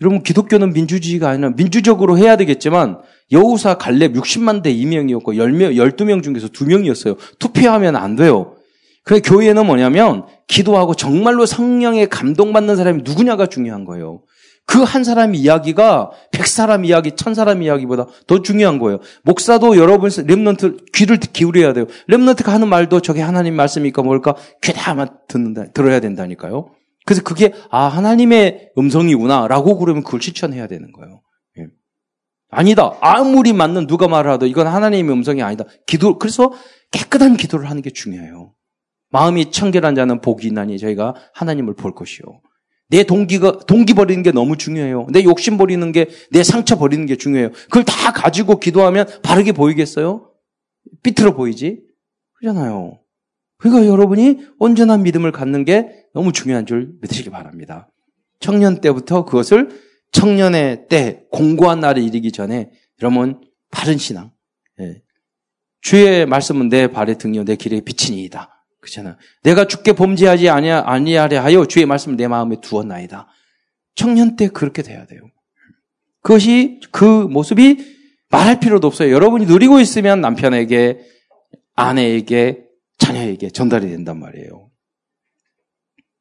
[0.00, 2.98] 여러분 기독교는 민주주의가 아니라 민주적으로 해야 되겠지만
[3.32, 7.16] 여호수아 갈렙 60만 대 2명이었고 10명, 12명 중에서 2명이었어요.
[7.38, 8.56] 투표하면 안 돼요.
[9.04, 14.22] 그래 교회는 뭐냐면 기도하고 정말로 성령에 감동받는 사람이 누구냐가 중요한 거예요.
[14.70, 19.00] 그 한 사람 이야기가 백 사람 이야기, 천 사람 이야기보다 더 중요한 거예요.
[19.24, 21.86] 목사도 여러분 remnant 귀를 기울여야 돼요.
[22.08, 24.94] remnant가 하는 말도 저게 하나님 말씀이니까 뭘까 귀다
[25.26, 26.70] 듣는다 들어야 된다니까요.
[27.06, 31.22] 그래서 그게 아 하나님의 음성이구나라고 그러면 그걸 실천해야 되는 거예요.
[31.58, 31.66] 예.
[32.50, 32.96] 아니다.
[33.00, 35.64] 아무리 맞는 누가 말을 하도 이건 하나님의 음성이 아니다.
[35.86, 36.52] 기도 그래서
[36.90, 38.52] 깨끗한 기도를 하는 게 중요해요.
[39.10, 42.22] 마음이 청결한 자는 복이 있나니 저희가 하나님을 볼 것이요.
[42.88, 45.06] 내 동기가 동기 버리는 게 너무 중요해요.
[45.10, 47.50] 내 욕심 버리는 게 내 상처 버리는 게 중요해요.
[47.64, 50.30] 그걸 다 가지고 기도하면 바르게 보이겠어요?
[51.02, 51.80] 삐뚤어 보이지?
[52.38, 52.98] 그러잖아요.
[53.60, 57.88] 그러니까 여러분이 온전한 믿음을 갖는 게 너무 중요한 줄 믿으시기 바랍니다.
[58.40, 59.68] 청년 때부터 그것을
[60.12, 62.70] 청년의 때 공고한 날에 이르기 전에
[63.00, 64.32] 여러분 바른 신앙.
[64.80, 65.02] 예.
[65.82, 68.50] 주의 말씀은 내 발의 등이요 내 길의 빛이니이다.
[68.80, 69.18] 그렇잖아.
[69.42, 73.28] 내가 죽게 범죄하지 아니하, 아니하려 하여 주의 말씀을 내 마음에 두었나이다.
[73.94, 75.20] 청년 때 그렇게 돼야 돼요.
[76.22, 77.76] 그것이 그 모습이
[78.30, 79.12] 말할 필요도 없어요.
[79.12, 81.00] 여러분이 누리고 있으면 남편에게,
[81.74, 82.69] 아내에게,
[83.14, 84.70] 자녀에게 전달이 된단 말이에요.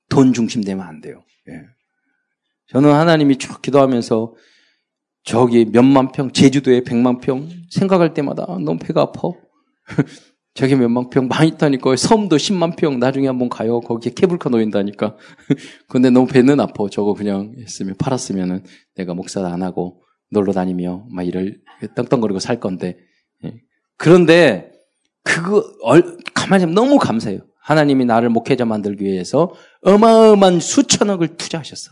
[0.10, 1.23] 돈 중심 되면 안 돼요.
[1.49, 1.62] 예.
[2.67, 4.36] 저는 하나님이 쭉 기도하면서
[5.23, 9.30] 저기 몇만 평, 제주도에 백만 평 생각할 때마다 너무 배가 아파.
[10.56, 11.95] 저기 몇만 평 많이 있다니까.
[11.95, 13.80] 섬도 10만 평 나중에 한번 가요.
[13.80, 15.15] 거기에 케이블카 놓인다니까.
[15.88, 16.89] 근데 너무 배는 아파.
[16.89, 18.63] 저거 그냥 했으면 팔았으면은
[18.95, 21.62] 내가 목사 안 하고 놀러 다니며 막 이를
[21.95, 22.97] 떵떵거리고 살 건데.
[23.45, 23.62] 예.
[23.97, 24.68] 그런데
[25.23, 25.63] 그거
[26.34, 27.41] 가만히 너무 감사해요.
[27.62, 29.53] 하나님이 나를 목회자 만들기 위해서
[29.84, 31.91] 어마어마한 수천억을 투자하셨어.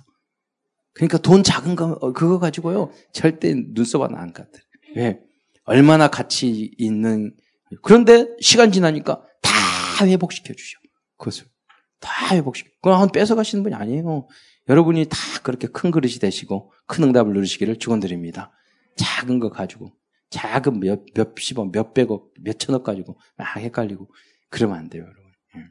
[0.94, 4.52] 그러니까 돈 작은 거 그거 가지고요 절대 눈썹 하나 안 같아.
[4.96, 5.20] 왜?
[5.66, 7.36] 얼마나 가치 있는
[7.84, 10.80] 그런데 시간 지나니까 다 회복시켜 주셔.
[11.18, 11.46] 그것을.
[12.00, 12.70] 다 회복시켜.
[12.82, 14.28] 그건 뺏어 가시는 분이 아니에요.
[14.70, 18.52] 여러분이 다 그렇게 큰 그릇이 되시고 큰 응답을 누리시기를 축원드립니다.
[18.96, 19.92] 작은 거 가지고
[20.30, 24.10] 작은 몇, 몇십억, 몇백억, 몇천억 가지고 막 헷갈리고
[24.50, 25.24] 그러면 안 돼요, 여러분.
[25.56, 25.62] 예.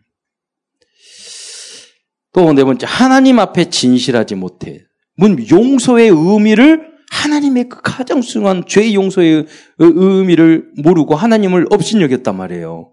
[2.33, 4.85] 또네 번째, 하나님 앞에 진실하지 못해.
[5.17, 9.47] 문 용서의 의미를 하나님의 그 가장 중요한 죄 용서의
[9.79, 12.93] 의미를 모르고 하나님을 업신여겼단 말이에요.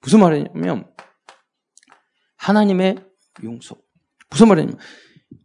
[0.00, 0.86] 무슨 말이냐면
[2.36, 2.96] 하나님의
[3.42, 3.76] 용서.
[4.30, 4.78] 무슨 말이냐면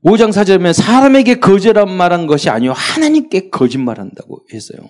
[0.04, 4.90] 5장 4절에 사람에게 거절한 말한 것이 아니요 하나님께 거짓말한다고 했어요.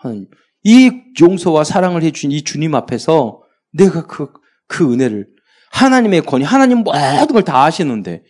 [0.00, 0.26] 하나님.
[0.64, 4.28] 이 용서와 사랑을 해준 이 주님 앞에서 내가 그,
[4.66, 5.28] 그 은혜를
[5.72, 8.24] 하나님의 권위, 하나님 모든 걸 다 아시는데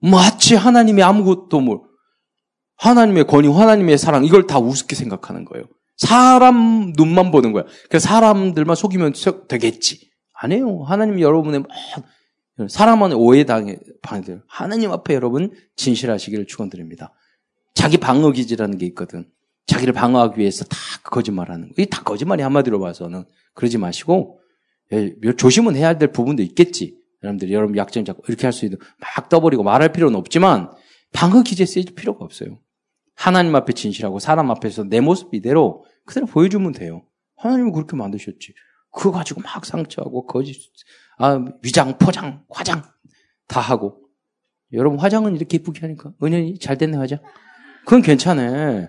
[0.00, 1.82] 마치 하나님이 아무것도 뭐
[2.78, 5.64] 하나님의 권위, 하나님의 사랑 이걸 다 우습게 생각하는 거예요.
[5.96, 7.64] 사람 눈만 보는 거야.
[7.88, 9.14] 그래서 사람들만 속이면
[9.48, 10.10] 되겠지.
[10.34, 10.82] 아니에요.
[10.84, 11.64] 하나님 여러분의
[12.68, 14.42] 사람은 오해당해 방해들.
[14.48, 17.14] 하나님 앞에 여러분 진실하시기를 축원드립니다.
[17.74, 19.26] 자기 방어 기지라는 게 있거든.
[19.66, 21.74] 자기를 방어하기 위해서 다 거짓말하는 거.
[21.76, 23.24] 이게 다 거짓말이 한마디로 봐서는
[23.54, 24.40] 그러지 마시고
[24.92, 26.96] 예, 조심은 해야 될 부분도 있겠지.
[27.22, 30.70] 여러분들이 여러분 약점 잡고 이렇게 할 수 있는 막 떠버리고 말할 필요는 없지만
[31.12, 32.58] 방어 기제 쓰일 필요가 없어요.
[33.14, 37.02] 하나님 앞에 진실하고 사람 앞에서 내 모습 이대로 그대로 보여주면 돼요.
[37.36, 38.54] 하나님은 그렇게 만드셨지.
[38.92, 40.56] 그거 가지고 막 상처하고 거짓,
[41.18, 42.82] 아, 위장, 포장, 화장
[43.48, 44.02] 다 하고.
[44.72, 47.18] 여러분 화장은 이렇게 이쁘게 하니까 은연히 잘 됐네 화장.
[47.84, 48.88] 그건 괜찮아.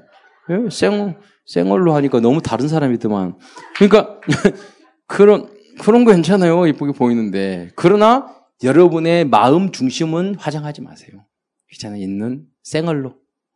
[0.49, 3.37] 예, 생, 생얼로 하니까 너무 다른 사람이더만.
[3.75, 4.19] 그러니까
[5.07, 6.67] 그런 그런 거 괜찮아요.
[6.67, 7.71] 이쁘게 보이는데.
[7.75, 11.25] 그러나 여러분의 마음 중심은 화장하지 마세요.
[11.71, 13.15] 귀찮아 있는 생얼로.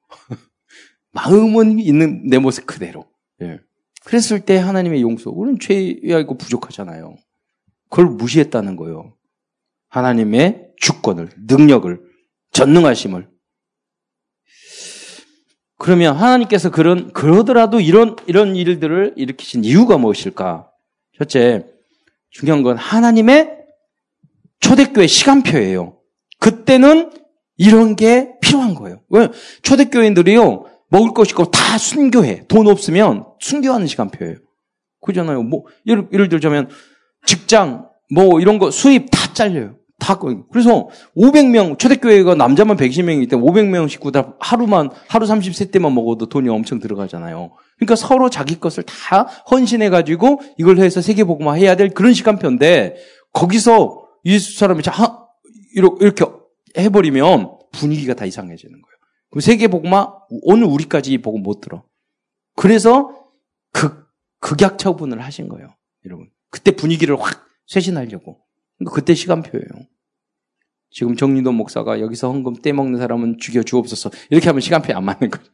[1.13, 3.05] 마음은 있는 내 모습 그대로.
[3.41, 3.59] 예.
[4.05, 5.29] 그랬을 때 하나님의 용서.
[5.31, 7.15] 우리는 죄이고 부족하잖아요.
[7.89, 9.15] 그걸 무시했다는 거예요.
[9.89, 12.01] 하나님의 주권을, 능력을,
[12.51, 13.29] 전능하심을.
[15.81, 20.69] 그러면 하나님께서 그런, 그러더라도 이런, 이런 일들을 일으키신 이유가 무엇일까?
[21.17, 21.65] 첫째,
[22.29, 23.49] 중요한 건 하나님의
[24.59, 25.97] 초대교회 시간표예요.
[26.37, 27.11] 그때는
[27.57, 29.01] 이런 게 필요한 거예요.
[29.09, 29.29] 왜?
[29.63, 32.45] 초대교인들이요, 먹을 것이 없고 다 순교해.
[32.47, 34.35] 돈 없으면 순교하는 시간표예요.
[35.03, 35.41] 그잖아요.
[35.41, 36.69] 뭐, 예를, 예를 들자면,
[37.25, 39.77] 직장, 뭐, 이런 거 수입 다 잘려요.
[40.01, 46.49] 다, 그래서 500명, 초대교회가 남자만 120명이기 때문에 500명 식구 다 하루만, 하루 30세대만 먹어도 돈이
[46.49, 47.51] 엄청 들어가잖아요.
[47.77, 52.95] 그러니까 서로 자기 것을 다 헌신해 가지고 이걸 해서 세계 복음화 해야 될 그런 시간표인데,
[53.31, 54.91] 거기서 이 사람이 자,
[55.75, 56.25] 이렇게
[56.77, 58.95] 해 버리면 분위기가 다 이상해지는 거예요.
[59.29, 61.83] 그 세계 복음화 오늘 우리까지 복음 못 들어.
[62.55, 63.11] 그래서
[63.71, 64.07] 극
[64.39, 65.67] 극약 처분을 하신 거예요,
[66.05, 66.29] 여러분.
[66.49, 68.39] 그때 분위기를 확 쇄신하려고.
[68.85, 69.65] 그때 시간표예요.
[70.89, 74.11] 지금 정리도 목사가 여기서 헌금 떼먹는 사람은 죽여 주옵소서.
[74.29, 75.51] 이렇게 하면 시간표에 안 맞는 거죠.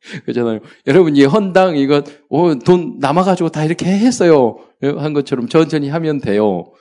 [0.24, 0.60] 그렇잖아요.
[0.86, 4.58] 여러분, 이 헌당, 이거, 오, 돈 남아가지고 다 이렇게 했어요.
[4.80, 6.72] 한 것처럼 천천히 하면 돼요.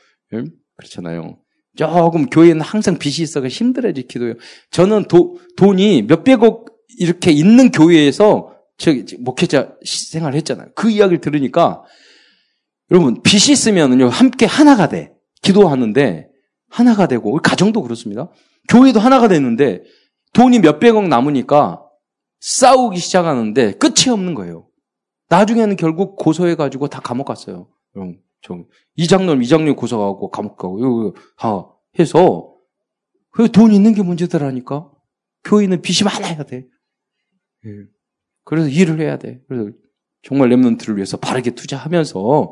[0.77, 1.37] 그렇잖아요.
[1.75, 4.35] 조금 교회는 항상 빚이 있어서 힘들어지 기도요.
[4.71, 6.65] 저는 도, 돈이 몇백억
[6.99, 10.69] 이렇게 있는 교회에서 저기 목회자 생활을 했잖아요.
[10.75, 11.83] 그 이야기를 들으니까
[12.91, 16.30] 여러분 빚이 있으면요 함께 하나가 돼 기도하는데
[16.69, 18.30] 하나가 되고 가정도 그렇습니다.
[18.69, 19.84] 교회도 하나가 되는데
[20.34, 21.84] 돈이 몇백억 남으니까
[22.39, 24.67] 싸우기 시작하는데 끝이 없는 거예요.
[25.30, 27.69] 나중에는 결국 고소해가지고 다 감옥 갔어요.
[27.95, 28.21] 여러분.
[28.41, 32.56] 좀 이장님 이장님 고소하고 감옥 가고 다 해서
[33.32, 34.89] 그돈 있는 게 문제더라니까.
[35.43, 36.65] 교인은 빚이 많아야 돼.
[37.65, 37.69] 예.
[38.43, 39.41] 그래서 일을 해야 돼.
[39.47, 39.71] 그래서
[40.21, 42.52] 정말 랩런트를 위해서 바르게 투자하면서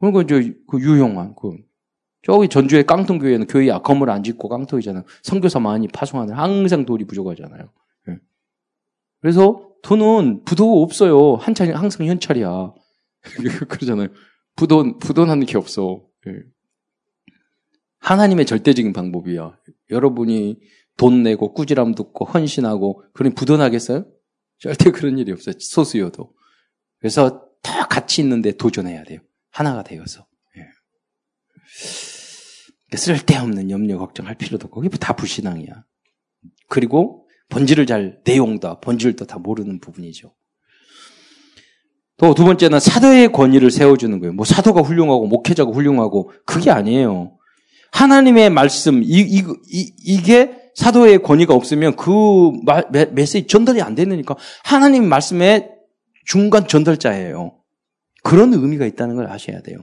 [0.00, 1.56] 그리고 이제 그 유용한 그
[2.28, 5.04] 저기 전주의 깡통교회는 교회 건물 안 짓고 깡통이잖아요.
[5.22, 7.72] 선교사 많이 파송하는 항상 돈이 부족하잖아요.
[8.10, 8.18] 예.
[9.22, 11.36] 그래서 돈은 부도 없어요.
[11.36, 12.74] 한참 항상 현찰이야.
[13.68, 14.08] 그러잖아요.
[14.56, 16.02] 부돈, 부돈하는 게 없어.
[16.26, 16.42] 예.
[18.00, 19.56] 하나님의 절대적인 방법이야.
[19.90, 20.60] 여러분이
[20.98, 24.04] 돈 내고 꾸지람 듣고 헌신하고 그런 부돈하겠어요?
[24.58, 25.54] 절대 그런 일이 없어요.
[25.58, 26.34] 소수여도.
[26.98, 29.20] 그래서 다 같이 있는데 도전해야 돼요.
[29.50, 30.26] 하나가 되어서.
[30.58, 30.68] 예.
[32.94, 35.84] 쓸데없는 염려 걱정할 필요도 없고 그게 다 불신앙이야.
[36.68, 40.34] 그리고 본질을 잘 내용도 본질도 다 모르는 부분이죠.
[42.18, 44.32] 또 두 번째는 사도의 권위를 세워주는 거예요.
[44.32, 47.36] 뭐 사도가 훌륭하고 목회자가 훌륭하고 그게 아니에요.
[47.92, 52.52] 하나님의 말씀 이, 이, 이, 이게 사도의 권위가 없으면 그
[53.12, 55.70] 메시지 전달이 안 되니까 하나님 말씀의
[56.24, 57.56] 중간 전달자예요.
[58.22, 59.78] 그런 의미가 있다는 걸 아셔야 돼요.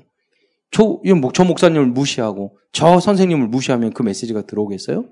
[0.71, 1.01] 저,
[1.33, 5.05] 저 목사님을 무시하고 저 선생님을 무시하면 그 메시지가 들어오겠어요?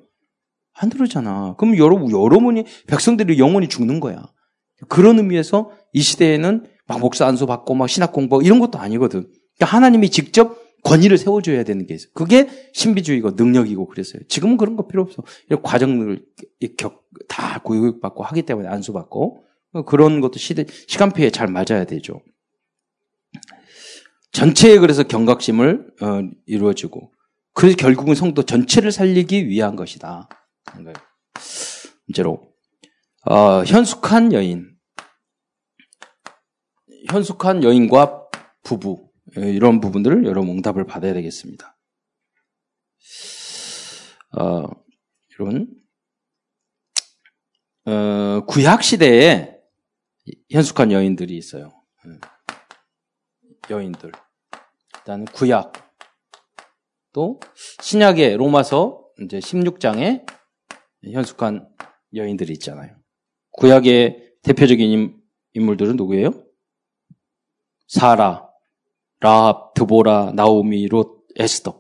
[0.74, 1.56] 안 들어오잖아.
[1.58, 4.22] 그럼 여러분, 여러분이 백성들이 영원히 죽는 거야.
[4.90, 9.30] 그런 의미에서 이 시대에는 막 목사 안수 받고 막 신학 공부 이런 것도 아니거든.
[9.56, 12.12] 그러니까 하나님이 직접 권위를 세워줘야 되는 게 있어요.
[12.14, 14.24] 그게 신비주의고 능력이고 그랬어요.
[14.28, 15.24] 지금은 그런 거 필요 없어.
[15.48, 16.22] 이런 과정을
[17.30, 19.46] 다 교육받고 하기 때문에 안수받고
[19.86, 22.20] 그런 것도 시대, 시간표에 잘 맞아야 되죠.
[24.34, 27.13] 전체에 그래서 경각심을 어, 이루어지고
[27.54, 30.28] 그래서 결국은 성도 전체를 살리기 위한 것이다.
[32.08, 32.54] 문제로
[33.26, 34.76] 어, 현숙한 여인
[37.10, 38.28] 현숙한 여인과
[38.64, 41.78] 부부 예, 이런 부분들을 여러분 응답을 받아야 되겠습니다.
[44.38, 44.64] 어,
[45.32, 45.68] 이런
[47.86, 49.58] 어, 구약 시대에
[50.50, 51.74] 현숙한 여인들이 있어요.
[52.08, 52.20] 예.
[53.70, 54.12] 여인들.
[54.96, 55.83] 일단 구약.
[57.14, 57.40] 또
[57.82, 60.26] 신약의 로마서 이제 16장에
[61.12, 61.70] 현숙한
[62.16, 62.96] 여인들이 있잖아요.
[63.52, 65.16] 구약의 대표적인
[65.54, 66.34] 인물들은 누구예요?
[67.88, 68.50] 사라,
[69.20, 71.80] 라합, 드보라, 나오미, 롯, 에스더.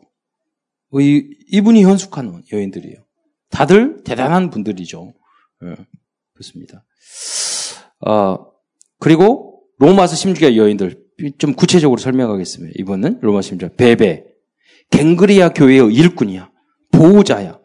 [0.99, 3.03] 이, 이분이 현숙한 여인들이에요.
[3.49, 5.13] 다들 대단한 분들이죠.
[5.63, 5.75] 예,
[6.33, 6.85] 그렇습니다.
[8.05, 8.51] 어,
[8.99, 11.03] 그리고 로마서 16개 여인들
[11.37, 12.73] 좀 구체적으로 설명하겠습니다.
[12.79, 14.32] 이번은 로마서 16장 베베
[14.93, 16.51] 갱그리아 교회의 일꾼이야.
[16.91, 17.59] 보호자야.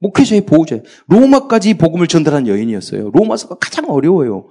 [0.00, 0.80] 목회자의 보호자야.
[1.08, 3.10] 로마까지 복음을 전달한 여인이었어요.
[3.10, 4.48] 로마서가 가장 어려워요.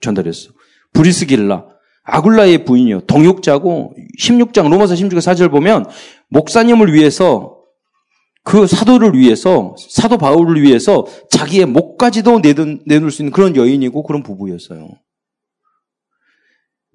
[0.00, 0.50] 전달했어.
[0.92, 1.66] 브리스길라
[2.02, 3.02] 아굴라의 부인이요.
[3.02, 5.86] 동역자고 16장 로마서 16장 4절 보면
[6.30, 7.54] 목사님을 위해서
[8.42, 12.40] 그 사도를 위해서 사도 바울을 위해서 자기의 목까지도
[12.86, 14.88] 내놓을 수 있는 그런 여인이고 그런 부부였어요.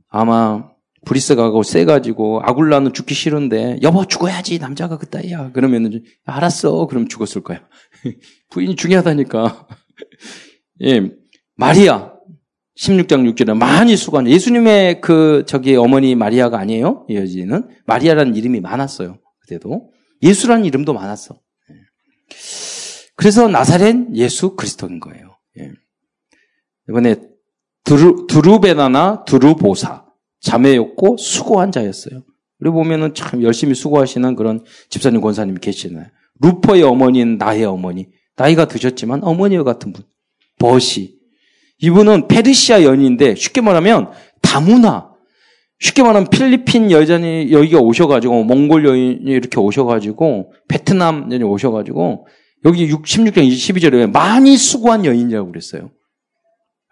[0.10, 0.73] 아마
[1.06, 5.52] 브리스가 가고 세가지고 아굴라는 죽기 싫은데 여보 죽어야지 남자가 그따위야.
[5.52, 6.88] 그러면은 알았어.
[6.88, 7.62] 그럼 죽었을 거야.
[8.50, 9.68] 부인이 중요하다니까.
[10.84, 11.12] 예
[11.56, 12.14] 마리아.
[12.78, 17.06] 16장 6절에 많이 수고한 예수님의 그 저기 어머니 마리아가 아니에요?
[17.08, 19.92] 이 여지는 마리아라는 이름이 많았어요 그때도.
[20.24, 21.40] 예수라는 이름도 많았어.
[21.70, 21.76] 예.
[23.16, 25.38] 그래서 나사렛 예수 그리스도인 거예요.
[25.60, 25.72] 예.
[26.90, 27.22] 이번에
[27.84, 30.03] 두루, 두루베나나 두루보사
[30.44, 32.24] 자매였고 수고한 자였어요.
[32.60, 36.06] 우리 보면은 참 열심히 수고하시는 그런 집사님 권사님이 계시나요?
[36.42, 38.08] 루퍼의 어머니는 나의 어머니.
[38.36, 40.04] 나이가 드셨지만 어머니와 같은 분.
[40.60, 41.18] 버시.
[41.80, 45.12] 이분은 페르시아 연인인데 쉽게 말하면 다문화.
[45.80, 52.28] 쉽게 말하면 필리핀 여자니 여기가 오셔가지고 몽골 여인이 이렇게 오셔가지고 베트남 여인이 오셔가지고
[52.66, 55.92] 여기 16장 12절에 많이 수고한 여인이라고 그랬어요.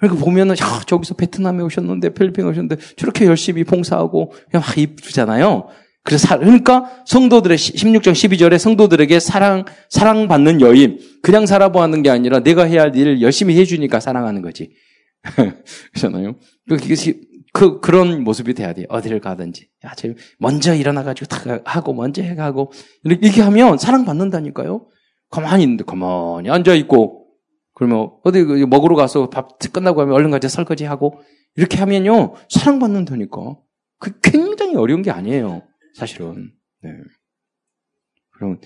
[0.01, 5.67] 그러니까 보면은, 야, 저기서 베트남에 오셨는데, 필리핀에 오셨는데, 저렇게 열심히 봉사하고, 그냥 막 이쁘잖아요.
[6.03, 12.81] 그래서, 그러니까 성도들의, 16장 12절에 성도들에게 사랑, 사랑받는 여인, 그냥 살아보는 게 아니라 내가 해야
[12.81, 14.71] 할 일을 열심히 해주니까 사랑하는 거지.
[15.93, 16.33] 그렇잖아요.
[16.67, 16.77] 그,
[17.53, 18.87] 그, 그런 모습이 돼야 돼요.
[18.89, 19.67] 어디를 가든지.
[19.85, 20.07] 야, 저,
[20.39, 22.71] 먼저 일어나가지고 다 하고, 먼저 해가고,
[23.03, 24.87] 이렇게 하면 사랑받는다니까요.
[25.29, 27.20] 가만히 있는데, 가만히 앉아 있고,
[27.81, 31.19] 그러면 어디 그 먹으러 가서 밥 끝나고 하면 얼른 가서 설거지 하고
[31.55, 33.57] 이렇게 하면요 사랑받는다니까.
[33.97, 35.63] 그 굉장히 어려운 게 아니에요.
[35.95, 36.51] 사실은.
[36.83, 36.91] 네.
[38.33, 38.59] 그럼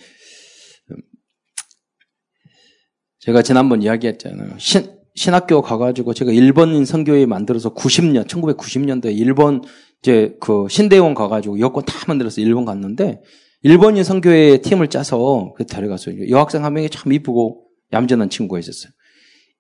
[3.20, 4.58] 제가 지난번 이야기했잖아요.
[4.58, 9.62] 신, 신학교 가가지고 제가 일본인 선교회 만들어서 90년, 1990년도에 일본
[10.02, 13.22] 이제 그 신대원 가가지고 여권 다 만들어서 일본 갔는데
[13.62, 18.92] 일본인 선교회 팀을 짜서 그 데려가서 여학생 한 명이 참 이쁘고 얌전한 친구가 있었어요.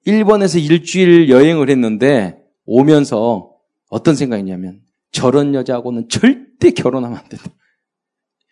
[0.05, 3.51] 일본에서 일주일 여행을 했는데 오면서
[3.89, 7.45] 어떤 생각이냐면 저런 여자하고는 절대 결혼하면 안 된다.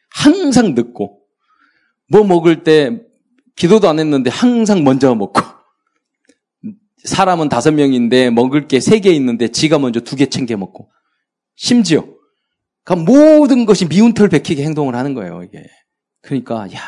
[0.09, 1.21] 항상 늦고
[2.09, 3.01] 뭐 먹을 때
[3.55, 5.41] 기도도 안 했는데 항상 먼저 먹고
[7.03, 10.89] 사람은 다섯 명인데 먹을 게 세 개 있는데 지가 먼저 두 개 챙겨 먹고
[11.55, 12.05] 심지어
[12.83, 15.65] 그러니까 모든 것이 미운 털 베끼게 행동을 하는 거예요 이게
[16.21, 16.79] 그러니까 야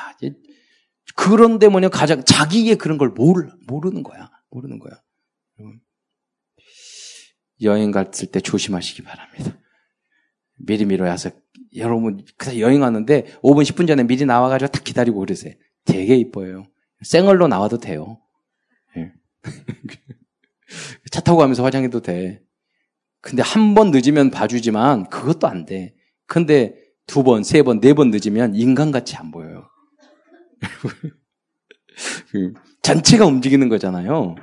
[1.16, 5.02] 그런데 뭐냐 가장 자기의 그런 걸 모르, 모르는 거야 모르는 거야.
[7.62, 9.58] 여행 갔을 때 조심하시기 바랍니다.
[10.58, 11.30] 미리 미리 와서
[11.76, 15.54] 여러분 그냥 여행하는데 5분 10분 전에 미리 나와가지고 딱 기다리고 그러세요.
[15.84, 16.66] 되게 이뻐요.
[17.04, 18.22] 생얼로 나와도 돼요.
[18.96, 19.14] 네.
[21.12, 22.42] 차 타고 가면서 화장해도 돼.
[23.22, 25.96] 근데 한 번 늦으면 봐주지만 그것도 안 돼.
[26.28, 26.76] 근데
[27.08, 29.70] 두 번, 세 번, 네 번 늦으면 인간같이 안 보여요.
[32.86, 34.36] 그 전체가 움직이는 거잖아요.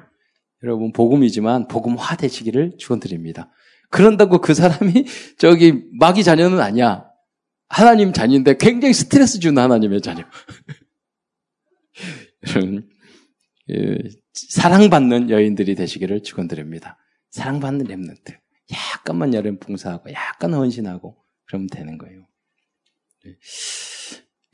[0.65, 3.53] 여러분 복음이지만 복음화 되시기를 축원드립니다.
[3.89, 5.07] 그런다고 그 사람이
[5.39, 7.07] 저기 마귀 자녀는 아니야.
[7.69, 10.25] 하나님 자녀인데 굉장히 스트레스 주는 하나님의 자녀.
[13.71, 13.99] 예,
[14.33, 16.99] 사랑받는 여인들이 되시기를 축원드립니다.
[17.31, 18.37] 사랑받는 렘넌트.
[18.73, 21.17] 약간만 여름 봉사하고 약간 헌신하고
[21.47, 22.27] 그러면 되는 거예요.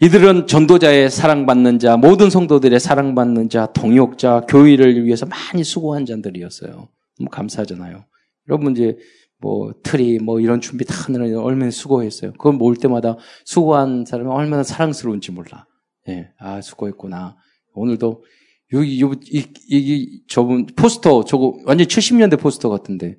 [0.00, 0.06] 네.
[0.06, 6.88] 이들은 전도자의 사랑받는 자, 모든 성도들의 사랑받는 자, 동역자, 교회를 위해서 많이 수고한 자들이었어요.
[7.18, 8.04] 너무 감사하잖아요.
[8.48, 8.96] 여러분 이제
[9.40, 12.32] 뭐 트리 뭐 이런 준비 다 하느라 얼마나 수고했어요.
[12.32, 15.66] 그걸 모을 때마다 수고한 사람이 얼마나 사랑스러운지 몰라.
[16.08, 17.36] 예, 아 수고했구나.
[17.74, 18.24] 오늘도
[18.72, 23.16] 여기 이, 이, 저분 포스터 저거 완전 70년대 포스터 같은데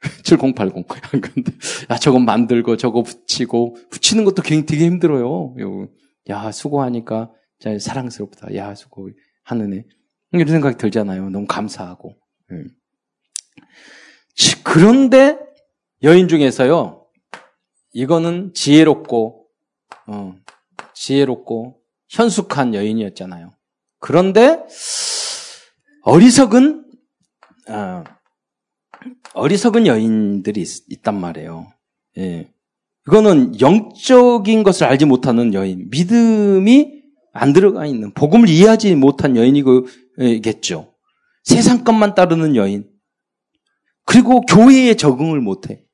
[0.24, 0.86] 7080.
[1.20, 1.52] 근데
[1.88, 5.54] 아 저거 만들고 저거 붙이고 붙이는 것도 굉장히 되게 힘들어요.
[6.28, 8.54] 야, 수고하니까 잘 사랑스럽다.
[8.54, 9.10] 야, 수고
[9.42, 9.84] 하는 애.
[10.32, 11.30] 이런 생각이 들잖아요.
[11.30, 12.14] 너무 감사하고.
[12.50, 12.68] 음.
[14.62, 15.38] 그런데
[16.02, 17.06] 여인 중에서요,
[17.92, 19.48] 이거는 지혜롭고,
[20.06, 20.34] 어,
[20.94, 23.54] 지혜롭고, 현숙한 여인이었잖아요.
[23.98, 24.64] 그런데,
[26.02, 26.90] 어리석은,
[27.70, 28.04] 어,
[29.34, 31.72] 어리석은 여인들이 있, 단 말이에요.
[32.18, 32.52] 예.
[33.08, 40.92] 이거는 영적인 것을 알지 못하는 여인, 믿음이 안 들어가 있는, 복음을 이해하지 못한 여인이겠죠.
[41.42, 42.86] 세상 것만 따르는 여인.
[44.04, 45.84] 그리고 교회에 적응을 못해.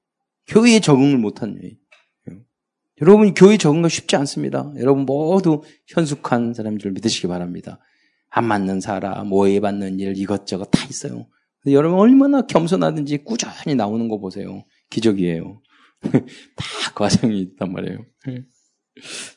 [0.48, 1.78] 교회에 적응을 못한 여인.
[3.00, 4.72] 여러분, 교회 적응가 쉽지 않습니다.
[4.78, 7.78] 여러분 모두 현숙한 사람인 줄 믿으시기 바랍니다.
[8.28, 11.26] 안 맞는 사람, 모해받는 일, 이것저것 다 있어요.
[11.66, 14.64] 여러분 얼마나 겸손하든지 꾸준히 나오는 거 보세요.
[14.90, 15.60] 기적이에요.
[16.56, 18.04] 다 과정이 있단 말이에요.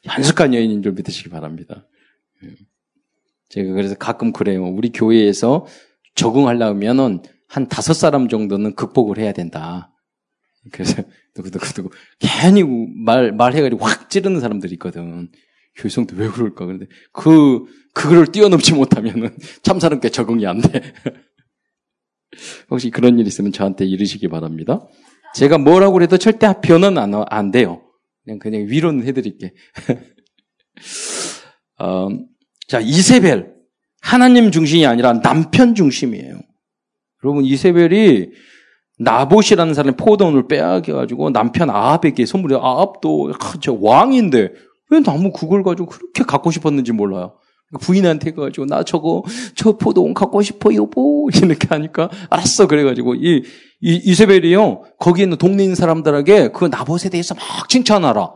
[0.03, 1.88] 현숙한 여인인 줄 믿으시기 바랍니다.
[3.49, 4.65] 제가 그래서 가끔 그래요.
[4.65, 5.65] 우리 교회에서
[6.15, 9.93] 적응하려면은 한 다섯 사람 정도는 극복을 해야 된다.
[10.72, 11.03] 그래서
[11.36, 12.63] 누구누구누구 괜히
[13.05, 15.32] 말 말해가지고 확 찌르는 사람들이 있거든.
[15.76, 16.65] 교회성도 왜 그럴까?
[16.65, 20.93] 그런데 그 그거를 뛰어넘지 못하면은 참사람께 적응이 안 돼.
[22.70, 24.88] 혹시 그런 일 있으면 저한테 이르시기 바랍니다.
[25.38, 27.83] 제가 뭐라고 해도 절대 변은 안, 안 돼요.
[28.25, 29.53] 그냥 그냥 위로는 해드릴게.
[31.79, 32.07] 어,
[32.67, 33.53] 자 이세벨
[34.01, 36.39] 하나님 중심이 아니라 남편 중심이에요.
[37.23, 38.31] 여러분 이세벨이
[38.97, 42.57] 나봇이라는 사람이 포도원을 빼앗겨가지고 남편 아합에게 선물해.
[42.59, 44.53] 아합도 저 왕인데
[44.89, 47.38] 왜 나무 그걸 가지고 그렇게 갖고 싶었는지 몰라요.
[47.82, 49.24] 부인한테 가지고 나 저거
[49.55, 51.30] 저 포도원 갖고 싶어 여보.
[51.36, 52.68] 이렇게 하니까 알았어.
[52.68, 53.43] 그래가지고 이,
[53.82, 58.34] 이 이세벨이요 거기 있는 동네 있는 사람들에게 그 나봇에 대해서 막 칭찬하라.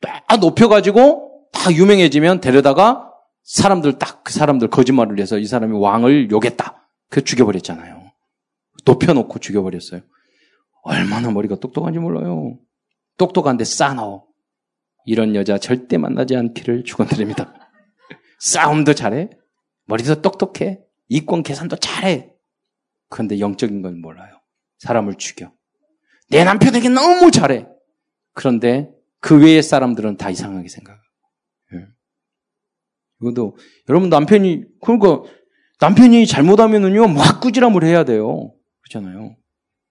[0.00, 3.10] 딱 높여가지고 다 유명해지면 데려다가
[3.44, 6.88] 사람들 딱 그 사람들 거짓말을 해서 이 사람이 왕을 욕했다.
[7.10, 8.10] 그 죽여버렸잖아요.
[8.84, 10.00] 높여놓고 죽여버렸어요.
[10.82, 12.58] 얼마나 머리가 똑똑한지 몰라요.
[13.18, 14.26] 똑똑한데 싸나워
[15.04, 17.54] 이런 여자 절대 만나지 않기를 축원드립니다.
[18.38, 19.30] 싸움도 잘해.
[19.86, 20.80] 머리도 똑똑해.
[21.08, 22.32] 이권 계산도 잘해.
[23.08, 24.40] 그런데 영적인 건 몰라요.
[24.78, 25.52] 사람을 죽여.
[26.28, 27.66] 내 남편에게 너무 잘해.
[28.32, 31.00] 그런데 그 외의 사람들은 다 이상하게 생각해요.
[31.74, 31.86] 예.
[33.22, 33.56] 이것도
[33.88, 35.22] 여러분 남편이 그러니까
[35.80, 38.52] 남편이 잘못하면은요 막 꾸지람을 해야 돼요.
[38.82, 39.36] 그렇잖아요.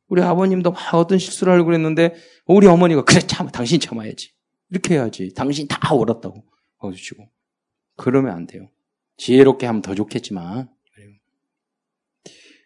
[0.07, 2.15] 우리 아버님도 막 어떤 실수를 하려고 그랬는데
[2.45, 4.31] 우리 어머니가 그래 참 당신 참아야지
[4.69, 6.43] 이렇게 해야지 당신 다 옳았다고
[6.83, 7.27] 해주시고
[7.95, 8.69] 그러면 안 돼요.
[9.17, 10.69] 지혜롭게 하면 더 좋겠지만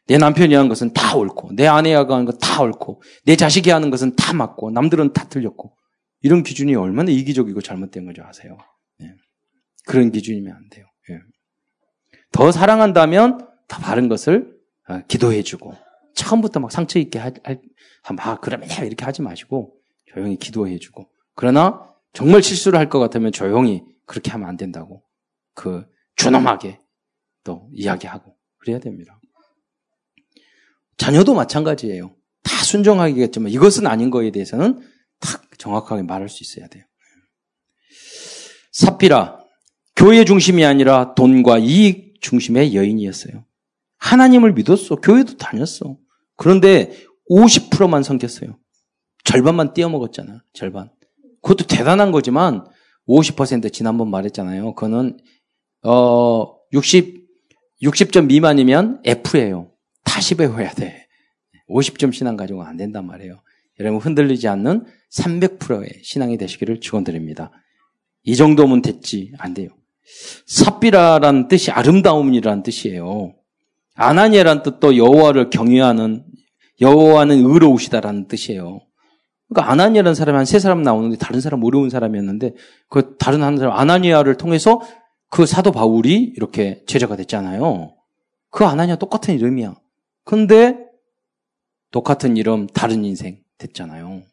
[0.07, 4.15] 내 남편이 하는 것은 다 옳고 내 아내가 하는 것다 옳고 내 자식이 하는 것은
[4.15, 5.75] 다 맞고 남들은 다 틀렸고
[6.21, 8.57] 이런 기준이 얼마나 이기적이고 잘못된 건지 아세요?
[8.97, 9.13] 네.
[9.86, 10.86] 그런 기준이면 안 돼요.
[11.09, 11.19] 네.
[12.32, 14.57] 더 사랑한다면 더 바른 것을
[14.88, 15.75] 어, 기도해주고
[16.15, 17.32] 처음부터 막 상처 있게 하,
[18.13, 19.75] 막 그러면 이렇게 하지 마시고
[20.07, 25.03] 조용히 기도해주고 그러나 정말 실수를 할 것 같으면 조용히 그렇게 하면 안 된다고
[25.60, 25.86] 그
[26.16, 26.80] 준엄하게
[27.43, 29.20] 또 이야기하고 그래야 됩니다.
[30.95, 32.16] 자녀도 마찬가지예요.
[32.43, 34.80] 다 순종하겠지만 이것은 아닌 거에 대해서는
[35.20, 36.86] 딱 정확하게 말할 수 있어야 돼요.
[38.72, 39.43] 사피라
[39.97, 43.43] 교회 중심이 아니라 돈과 이익 중심의 여인이었어요.
[43.97, 44.95] 하나님을 믿었어.
[44.95, 45.97] 교회도 다녔어.
[46.38, 48.57] 그런데 50%만 섬겼어요.
[49.26, 50.41] 절반만 띄어먹었잖아.
[50.53, 50.89] 절반.
[51.41, 52.66] 그것도 대단한 거지만
[53.10, 54.76] 50% 지난번 말했잖아요.
[54.76, 55.18] 그거는
[55.84, 57.27] 어, 60,
[57.82, 59.71] 60점 미만이면 F예요.
[60.03, 61.07] 다시 배워야 돼.
[61.69, 63.39] 50점 신앙 가지고 안 된단 말이에요.
[63.80, 67.51] 여러분 흔들리지 않는 300%의 신앙이 되시기를 축원드립니다.
[68.23, 69.69] 이 정도면 됐지 안 돼요.
[70.47, 73.34] 삽비라라는 뜻이 아름다움이라는 뜻이에요.
[73.95, 76.25] 아나니아라는 뜻도 여호와를 경외하는
[76.82, 78.82] 여호와는 의로우시다라는 뜻이에요.
[79.49, 82.53] 그러니까 아나니아라는 사람이 한 세 사람 나오는데 다른 사람 어려운 사람이었는데
[82.89, 84.82] 그 다른 한 사람 아나니아를 통해서
[85.30, 87.95] 그 사도 바울이 이렇게 제자가 됐잖아요.
[88.49, 89.75] 그 아나니아 똑같은 이름이야.
[90.23, 90.77] 근데
[91.91, 94.23] 똑같은 이름 다른 인생 됐잖아요.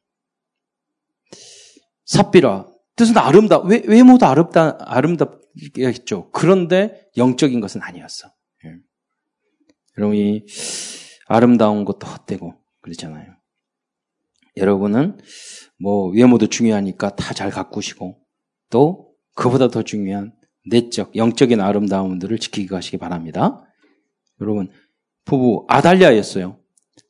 [2.05, 2.66] 삽비라
[2.97, 6.30] 뜻은 아름다 외, 외모도 아름다 아름답겠죠.
[6.32, 8.28] 그런데 영적인 것은 아니었어.
[8.64, 8.76] 예.
[9.99, 10.47] 여러분이
[11.26, 13.34] 아름다운 것도 헛되고 그랬잖아요.
[14.57, 15.18] 여러분은
[15.78, 18.18] 뭐 외모도 중요하니까 다 잘 가꾸시고
[18.70, 20.32] 또 그보다 더 중요한
[20.68, 23.62] 내적, 영적인 아름다움들을 지키기 가시기 바랍니다.
[24.40, 24.70] 여러분,
[25.24, 26.58] 부부 아달랴였어요.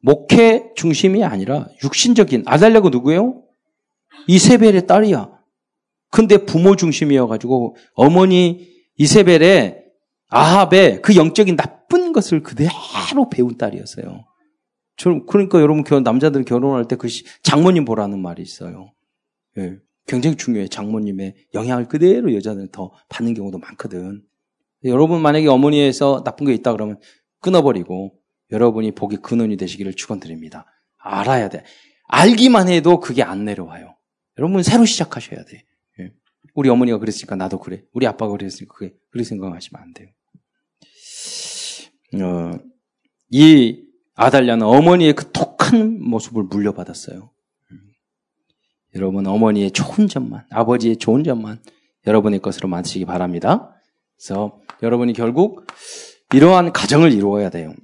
[0.03, 3.43] 목회 중심이 아니라 육신적인 아달랴가 누구예요?
[4.29, 5.31] 이세벨의 딸이야.
[6.11, 9.85] 근데 부모 중심이어가지고 어머니 이세벨의
[10.29, 14.25] 아합의 그 영적인 나쁜 것을 그대로 배운 딸이었어요.
[15.29, 17.09] 그러니까 여러분 남자들 결혼할 때 그
[17.43, 18.93] 장모님 보라는 말이 있어요.
[19.59, 19.77] 예,
[20.07, 20.69] 굉장히 중요해.
[20.69, 24.23] 장모님의 영향을 그대로 여자들은 더 받는 경우도 많거든.
[24.85, 26.99] 여러분 만약에 어머니에서 나쁜 게 있다 그러면
[27.41, 28.15] 끊어버리고
[28.53, 30.67] 여러분이 복의 근원이 되시기를 축원드립니다.
[30.99, 31.65] 알아야 돼.
[32.05, 33.97] 알기만 해도 그게 안 내려와요.
[34.39, 35.65] 여러분 새로 시작하셔야 돼.
[36.01, 36.13] 예.
[36.55, 37.83] 우리 어머니가 그랬으니까 나도 그래.
[37.93, 40.09] 우리 아빠가 그랬으니까 그게 그렇게 생각하시면 안 돼요.
[42.23, 42.59] 어,
[43.31, 43.83] 이
[44.15, 47.31] 아달랴는 어머니의 그 독한 모습을 물려받았어요.
[48.97, 49.01] 음.
[49.01, 51.61] 여러분 어머니의 좋은 점만, 아버지의 좋은 점만
[52.07, 53.75] 여러분의 것으로 만드시기 바랍니다.
[54.17, 55.67] 그래서 여러분이 결국
[56.33, 57.75] 이러한 가정을 이루어야 돼요.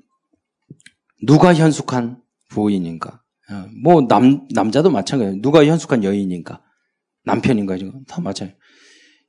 [1.24, 3.22] 누가 현숙한 부인인가?
[3.50, 5.40] 어, 뭐 남, 남자도 마찬가지예요.
[5.42, 6.62] 누가 현숙한 여인인가?
[7.24, 7.76] 남편인가?
[8.08, 8.58] 다 마찬가지예요.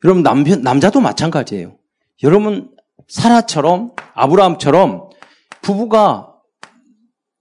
[0.03, 1.77] 여러분 남편, 남자도 마찬가지예요.
[2.23, 2.71] 여러분
[3.07, 5.09] 사라처럼 아브라함처럼
[5.61, 6.33] 부부가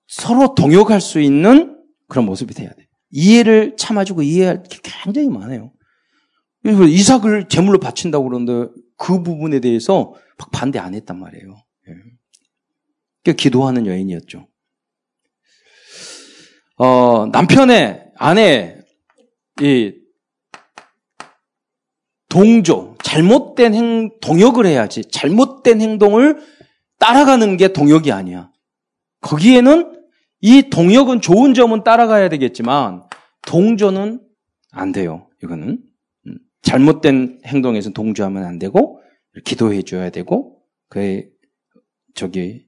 [0.07, 1.79] 서로 동역할 수 있는
[2.09, 2.82] 그런 모습이 돼야 돼.
[3.13, 5.73] 이해를 참아주고 이해할 게 굉장히 많아요.
[6.63, 11.57] 그래서 이삭을 제물로 바친다고 그러는데 그 부분에 대해서 막 반대 안 했단 말이에요.
[13.27, 13.33] 예.
[13.33, 14.49] 기도하는 여인이었죠.
[16.79, 18.79] 어, 남편의 아내,
[19.61, 19.93] 이,
[22.29, 25.05] 동조, 잘못된 행, 동역을 해야지.
[25.05, 26.41] 잘못된 행동을
[26.99, 28.51] 따라가는 게 동역이 아니야.
[29.21, 30.02] 거기에는
[30.43, 33.05] 이 동역은 좋은 점은 따라가야 되겠지만,
[33.43, 34.21] 동조는
[34.73, 35.29] 안 돼요.
[35.43, 35.79] 이거는.
[36.27, 39.01] 음, 잘못된 행동에서 동조하면 안 되고,
[39.45, 41.25] 기도해 줘야 되고, 그,
[42.15, 42.67] 저기,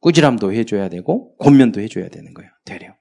[0.00, 2.50] 꾸지람도 해줘야 되고, 권면도 해줘야 되는 거예요.
[2.66, 2.94] 되려.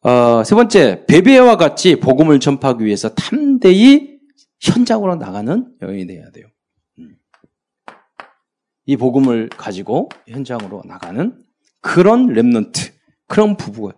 [0.00, 4.18] 어, 세 번째, 베베와 같이 복음을 전파하기 위해서 탐대히
[4.60, 6.48] 현장으로 나가는 여인이 돼야 돼요.
[6.98, 7.16] 음.
[8.86, 11.40] 이 복음을 가지고 현장으로 나가는
[11.82, 12.92] 그런 랩런트,
[13.28, 13.92] 그런 부부가.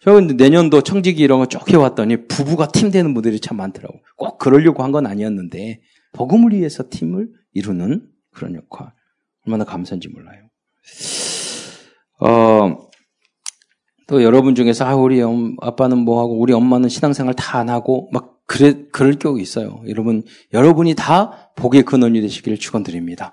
[0.00, 4.00] 저는 내년도 청지기 이런 거 쭉 해왔더니 부부가 팀 되는 분들이 참 많더라고요.
[4.16, 5.80] 꼭 그러려고 한 건 아니었는데,
[6.12, 8.92] 복음을 위해서 팀을 이루는 그런 역할.
[9.46, 10.48] 얼마나 감사한지 몰라요.
[12.20, 12.88] 어,
[14.06, 18.08] 또 여러분 중에서 아 우리 엄, 아빠는 뭐 하고 우리 엄마는 신앙생활 다 안 하고
[18.12, 19.82] 막 그래 그럴 경우 있어요.
[19.88, 20.22] 여러분
[20.52, 23.32] 여러분이 다 복의 근원이 되시기를 축원드립니다.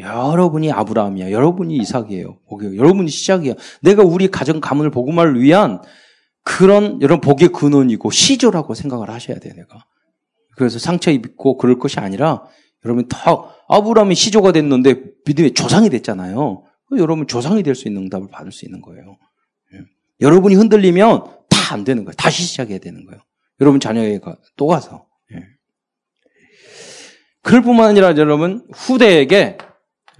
[0.00, 1.30] 여러분이 아브라함이야.
[1.30, 2.38] 여러분이 이삭이에요.
[2.48, 3.54] 복의 여러분이 시작이야.
[3.82, 5.80] 내가 우리 가정 가문을 복음화를 위한
[6.42, 9.84] 그런 여러분 복의 근원이고 시조라고 생각을 하셔야 돼 내가.
[10.56, 12.44] 그래서 상처 입고 그럴 것이 아니라
[12.84, 13.20] 여러분 다
[13.68, 16.64] 아브라함이 시조가 됐는데 믿음의 조상이 됐잖아요.
[16.98, 19.16] 여러분 조상이 될 수 있는 응답을 받을 수 있는 거예요.
[20.20, 22.14] 여러분이 흔들리면 다 안 되는 거예요.
[22.16, 23.20] 다시 시작해야 되는 거예요.
[23.60, 24.20] 여러분 자녀에게
[24.56, 25.06] 또 가서.
[25.32, 25.36] 예.
[27.42, 29.56] 그럴 뿐만 아니라 여러분 후대에게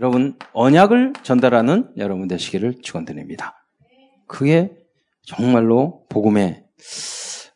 [0.01, 3.67] 여러분 언약을 전달하는 여러분 되시기를 축원드립니다.
[4.27, 4.73] 그게
[5.23, 6.65] 정말로 복음의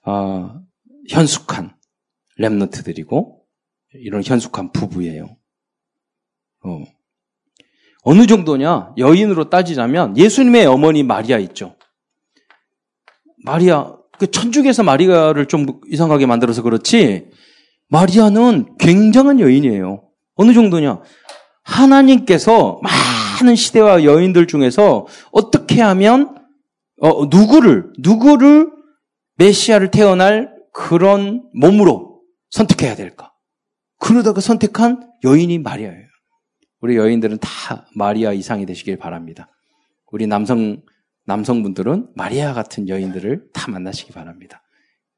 [0.04, 0.60] 어,
[1.08, 1.74] 현숙한
[2.38, 3.38] 랩너트들이고
[3.94, 5.36] 이런 현숙한 부부예요.
[6.64, 6.84] 어.
[8.02, 8.92] 어느 정도냐?
[8.98, 11.76] 여인으로 따지자면 예수님의 어머니 마리아 있죠.
[13.38, 17.30] 마리아, 그 천주교에서 마리아를 좀 이상하게 만들어서 그렇지,
[17.88, 20.06] 마리아는 굉장한 여인이에요.
[20.34, 21.00] 어느 정도냐?
[21.64, 26.36] 하나님께서 많은 시대와 여인들 중에서 어떻게 하면,
[27.00, 28.70] 어, 누구를, 누구를
[29.36, 33.32] 메시아를 태어날 그런 몸으로 선택해야 될까?
[33.98, 36.06] 그러다가 선택한 여인이 마리아예요.
[36.80, 39.48] 우리 여인들은 다 마리아 이상이 되시길 바랍니다.
[40.12, 40.82] 우리 남성
[41.24, 44.62] 남성분들은 마리아 같은 여인들을 다 만나시기 바랍니다.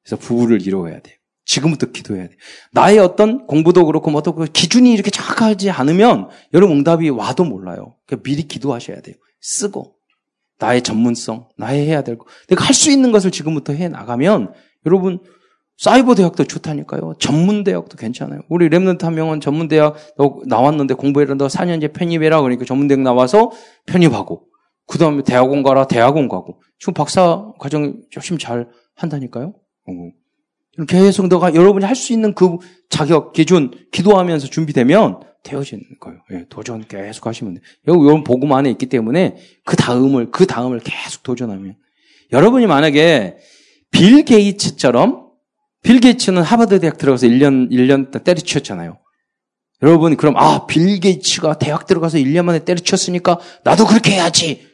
[0.04, 1.15] 그래서 부부를 이루어야 돼요.
[1.46, 2.36] 지금부터 기도해야 돼요.
[2.72, 7.94] 나의 어떤 공부도 그렇고 뭐 어떤 기준이 이렇게 정확하지 않으면 여러분 응답이 와도 몰라요.
[8.04, 9.14] 그러니까 미리 기도하셔야 돼요.
[9.40, 9.94] 쓰고
[10.58, 12.26] 나의 전문성, 나의 해야 될 거.
[12.48, 14.52] 내가 할 수 있는 것을 지금부터 해 나가면
[14.84, 15.20] 여러분
[15.78, 17.14] 사이버 대학도 좋다니까요.
[17.20, 18.40] 전문 대학도 괜찮아요.
[18.48, 19.94] 우리 랩런트 한 명은 전문 대학
[20.46, 23.50] 나왔는데 공부해란다 4년제 편입해라 그러니까 전문 대학 나와서
[23.86, 24.44] 편입하고
[24.86, 26.60] 그 다음에 대학원 가라, 대학원 가고.
[26.78, 29.54] 지금 박사 과정 열심히 잘 한다니까요?
[29.88, 29.92] 어.
[30.88, 32.58] 계속 너가 여러분이 할 수 있는 그
[32.90, 36.18] 자격, 기준, 기도하면서 준비되면 되어지는 거예요.
[36.32, 38.04] 예, 도전 계속 하시면 돼요.
[38.04, 41.76] 이런 복음 안에 있기 때문에 그 다음을, 그 다음을 계속 도전하면.
[42.32, 43.38] 여러분이 만약에
[43.90, 45.30] 빌 게이츠처럼,
[45.82, 48.98] 빌 게이츠는 하버드 대학 들어가서 1년, 1년 때려치웠잖아요.
[49.82, 54.66] 여러분, 그럼, 아, 빌 게이츠가 대학 들어가서 1년 만에 때려치웠으니까 나도 그렇게 해야지.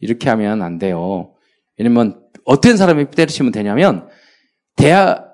[0.00, 1.34] 이렇게 하면 안 돼요.
[1.78, 4.08] 왜냐면 어떤 사람이 때려치면 되냐면
[4.76, 5.27] 대학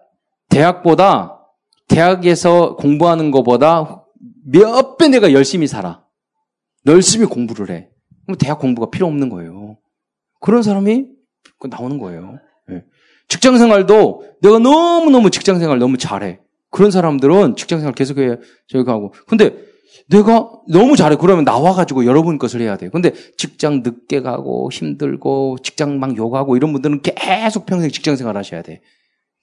[0.55, 1.41] 대학보다
[1.89, 4.05] 대학에서 공부하는 것보다
[4.47, 6.05] 몇 배 내가 열심히 살아.
[6.87, 7.89] 열심히 공부를 해.
[8.25, 9.77] 그럼 대학 공부가 필요 없는 거예요.
[10.41, 11.07] 그런 사람이
[11.69, 12.39] 나오는 거예요.
[12.69, 12.85] 네.
[13.29, 16.41] 직장 생활도 내가 너무너무 직장 생활 너무 잘해.
[16.71, 18.37] 그런 사람들은 직장 생활 계속해,
[18.69, 19.13] 저기 하고.
[19.27, 19.57] 근데
[20.11, 21.17] 내가 너무 잘해.
[21.17, 22.89] 그러면 나와가지고 여러분 것을 해야 돼.
[22.91, 28.63] 근데 직장 늦게 가고 힘들고 직장 막 욕하고 이런 분들은 계속 평생 직장 생활 하셔야
[28.63, 28.83] 돼.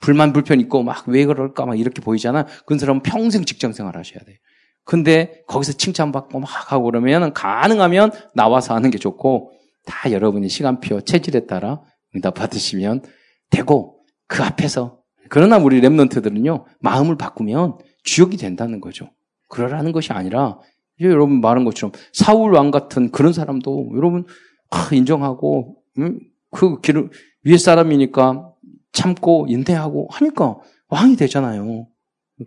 [0.02, 2.46] 불만 불편 있고 막 왜 그럴까 막 이렇게 보이잖아.
[2.66, 4.40] 그런 사람은 평생 직장 생활 하셔야 돼.
[4.84, 9.52] 근데 거기서 칭찬받고 막 하고 그러면 가능하면 나와서 하는 게 좋고
[9.86, 11.82] 다 여러분이 시간표 체질에 따라
[12.16, 13.04] 응답 받으시면
[13.50, 15.00] 되고 그 앞에서
[15.30, 19.12] 그러나 우리 랩런트들은요 마음을 바꾸면 주역이 된다는 거죠.
[19.50, 20.60] 그러라는 것이 아니라
[21.00, 24.26] 여러분 말한 것처럼 사울 왕 같은 그런 사람도 여러분
[24.72, 26.20] 아, 인정하고 음,
[26.52, 27.10] 그 길을
[27.46, 28.52] 위에 사람이니까
[28.92, 30.58] 참고 인내하고 하니까
[30.90, 31.88] 왕이 되잖아요.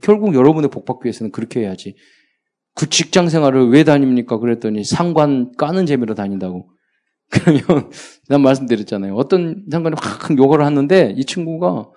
[0.03, 1.97] 결국 여러분의 복받기 위해서는 그렇게 해야지.
[2.75, 4.39] 그 직장 생활을 왜 다닙니까?
[4.39, 6.71] 그랬더니 상관 까는 재미로 다닌다고.
[7.31, 7.91] 그러면
[8.29, 9.15] 난 말씀드렸잖아요.
[9.15, 11.89] 어떤 상관이 확 욕을 하는데 이 친구가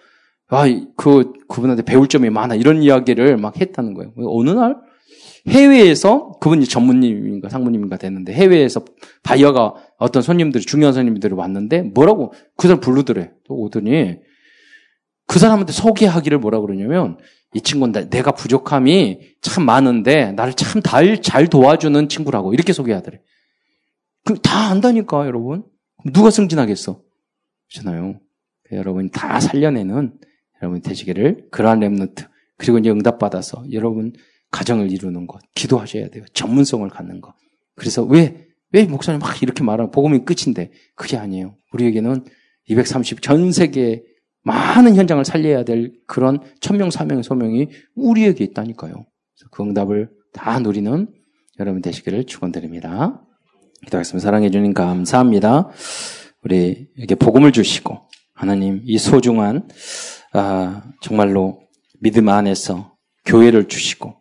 [0.50, 0.64] 아,
[0.96, 4.14] 그 그분한테 배울 점이 많아 이런 이야기를 막 했다는 거예요.
[4.18, 4.78] 어느 날
[5.48, 8.84] 해외에서 그분이 전무님인가 상무님인가 됐는데 해외에서
[9.24, 13.32] 바이어가 어떤 손님들이 중요한 손님들이 왔는데 뭐라고 그 사람 부르더래.
[13.46, 14.20] 또 오더니
[15.28, 17.18] 그 사람한테 소개하기를 뭐라 그러냐면
[17.54, 20.82] 이 친구는 내가 부족함이 참 많은데 나를 참
[21.22, 23.22] 잘 도와주는 친구라고 이렇게 소개하더래.
[24.26, 25.64] 그다 안다니까 여러분.
[26.14, 27.02] 누가 승진하겠어?
[27.70, 28.20] 그렇잖아요.
[28.74, 30.14] 여러분 다 살려내는
[30.62, 34.14] 여러분 되시기를 그러한 랩너트 그리고 이제 응답받아서 여러분
[34.52, 36.26] 가정을 이루는 것 기도하셔야 돼요.
[36.34, 37.34] 전문성을 갖는 것.
[37.76, 41.56] 그래서 왜 왜 목사님 막 이렇게 말하고 복음이 끝인데 그게 아니에요.
[41.74, 42.26] 우리에게는
[42.68, 44.04] 230 전 세계
[44.48, 49.06] 많은 현장을 살려야 될 그런 천명 사명의 소명이 우리에게 있다니까요.
[49.52, 51.08] 그 응답을 다 누리는
[51.60, 53.22] 여러분 되시기를 축원드립니다.
[53.84, 54.24] 기도하겠습니다.
[54.24, 55.70] 사랑해 주님 감사합니다.
[56.44, 58.00] 우리에게 복음을 주시고
[58.34, 59.68] 하나님 이 소중한
[60.34, 61.60] 아, 정말로
[62.00, 62.94] 믿음 안에서
[63.26, 64.16] 교회를 주시고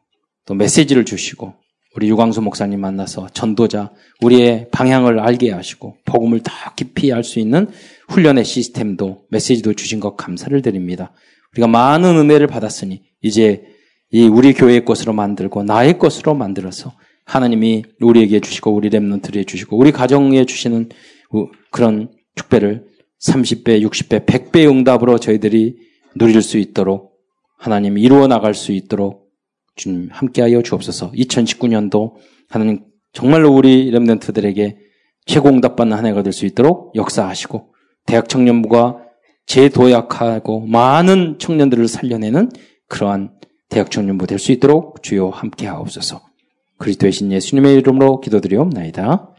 [0.47, 1.55] 또 메시지를 주시고
[1.95, 7.68] 우리 유광수 목사님 만나서 전도자 우리의 방향을 알게 하시고 복음을 더 깊이 알 수 있는
[8.09, 11.12] 훈련의 시스템도 메시지도 주신 것 감사를 드립니다.
[11.52, 13.64] 우리가 많은 은혜를 받았으니 이제
[14.11, 16.92] 이 우리 교회의 것으로 만들고 나의 것으로 만들어서
[17.24, 20.90] 하나님이 우리에게 주시고 우리 랩런트에 주시고 우리 가정에 주시는
[21.72, 22.86] 그런 축배를
[23.20, 25.78] 30배, 60배, 100배 응답으로 저희들이
[26.14, 27.16] 누릴 수 있도록
[27.59, 29.26] 하나님 이루어 나갈 수 있도록
[29.74, 31.12] 주님 함께하여 주옵소서.
[31.12, 32.14] 2019년도
[32.48, 34.78] 하나님 정말로 우리 렘넌트들에게
[35.26, 37.74] 최고 응답받는 한 해가 될 수 있도록 역사하시고
[38.07, 38.98] 대학 청년부가
[39.46, 42.50] 제도약하고 많은 청년들을 살려내는
[42.88, 43.30] 그러한
[43.68, 46.20] 대학 청년부 될 수 있도록 주여 함께 하옵소서.
[46.78, 49.30] 그리스도의 신 예수님의 이름으로 기도드리옵나이다.